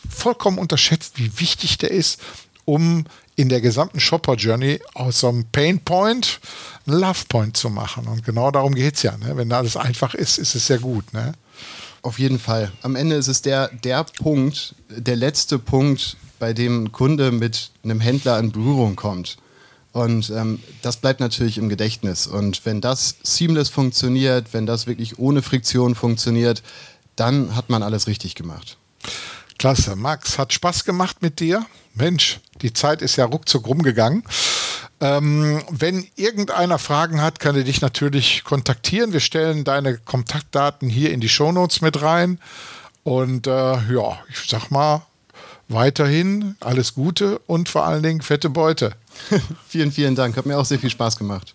vollkommen 0.09 0.59
unterschätzt, 0.59 1.19
wie 1.19 1.41
wichtig 1.41 1.79
der 1.79 1.91
ist, 1.91 2.21
um 2.67 3.05
in 3.35 3.49
der 3.49 3.63
gesamten 3.63 4.01
Shopper 4.01 4.35
Journey 4.35 4.81
aus 4.95 5.21
so 5.21 5.29
einem 5.29 5.47
Pain 5.47 5.81
Point 5.81 6.41
einen 6.87 7.01
Love 7.01 7.25
Point 7.29 7.57
zu 7.57 7.71
machen. 7.71 8.07
Und 8.09 8.25
genau 8.25 8.51
darum 8.51 8.75
geht 8.75 8.97
es 8.97 9.03
ja. 9.03 9.17
Ne? 9.17 9.37
Wenn 9.37 9.53
alles 9.53 9.77
einfach 9.77 10.15
ist, 10.15 10.39
ist 10.39 10.55
es 10.55 10.69
ja 10.69 10.77
gut. 10.77 11.15
Ne? 11.15 11.33
Auf 12.03 12.19
jeden 12.19 12.39
Fall. 12.39 12.73
Am 12.83 12.97
Ende 12.97 13.17
ist 13.17 13.29
es 13.29 13.43
der, 13.43 13.69
der 13.69 14.05
Punkt, 14.05 14.75
der 14.89 15.17
letzte 15.17 15.59
Punkt, 15.59 16.17
bei 16.39 16.53
dem 16.53 16.85
ein 16.85 16.93
Kunde 16.93 17.33
mit 17.33 17.71
einem 17.83 18.01
Händler 18.01 18.39
in 18.39 18.53
Berührung 18.53 18.97
kommt. 18.97 19.37
Und 19.93 20.31
ähm, 20.31 20.61
das 20.83 20.99
bleibt 20.99 21.19
natürlich 21.19 21.59
im 21.59 21.69
Gedächtnis. 21.69 22.27
Und 22.27 22.65
wenn 22.65 22.81
das 22.81 23.17
seamless 23.23 23.69
funktioniert, 23.69 24.53
wenn 24.53 24.67
das 24.67 24.87
wirklich 24.87 25.19
ohne 25.19 25.43
Friktion 25.43 25.95
funktioniert, 25.95 26.63
dann 27.17 27.57
hat 27.57 27.69
man 27.69 27.83
alles 27.83 28.07
richtig 28.07 28.35
gemacht. 28.37 28.77
Klasse. 29.59 29.97
Max, 29.97 30.39
hat 30.39 30.53
Spaß 30.53 30.85
gemacht 30.85 31.21
mit 31.21 31.41
dir. 31.41 31.67
Mensch, 31.95 32.39
die 32.63 32.73
Zeit 32.73 33.03
ist 33.03 33.17
ja 33.17 33.25
ruckzuck 33.25 33.67
rumgegangen. 33.67 34.23
Ähm, 35.01 35.63
wenn 35.71 36.07
irgendeiner 36.17 36.79
Fragen 36.79 37.23
hat, 37.23 37.39
kann 37.39 37.55
er 37.55 37.65
dich 37.65 37.81
natürlich 37.81 38.43
kontaktieren. 38.45 39.13
Wir 39.13 39.21
stellen 39.21 39.65
deine 39.65 39.99
Kontaktdaten 39.99 40.89
hier 40.89 41.13
in 41.13 41.21
die 41.21 41.29
Shownotes 41.29 41.81
mit 41.81 42.03
rein. 42.03 42.41
Und 43.05 43.47
äh, 43.47 43.51
ja, 43.51 44.19
ich 44.29 44.49
sag 44.49 44.71
mal, 44.71 45.03
weiterhin 45.69 46.57
alles 46.61 46.95
Gute 46.95 47.39
und 47.47 47.69
vor 47.69 47.85
allen 47.85 48.03
Dingen 48.03 48.23
fette 48.23 48.51
Beute. 48.51 48.93
vielen, 49.69 49.93
vielen 49.93 50.15
Dank. 50.15 50.37
Hat 50.37 50.47
mir 50.47 50.59
auch 50.59 50.65
sehr 50.65 50.79
viel 50.79 50.91
Spaß 50.91 51.17
gemacht. 51.17 51.55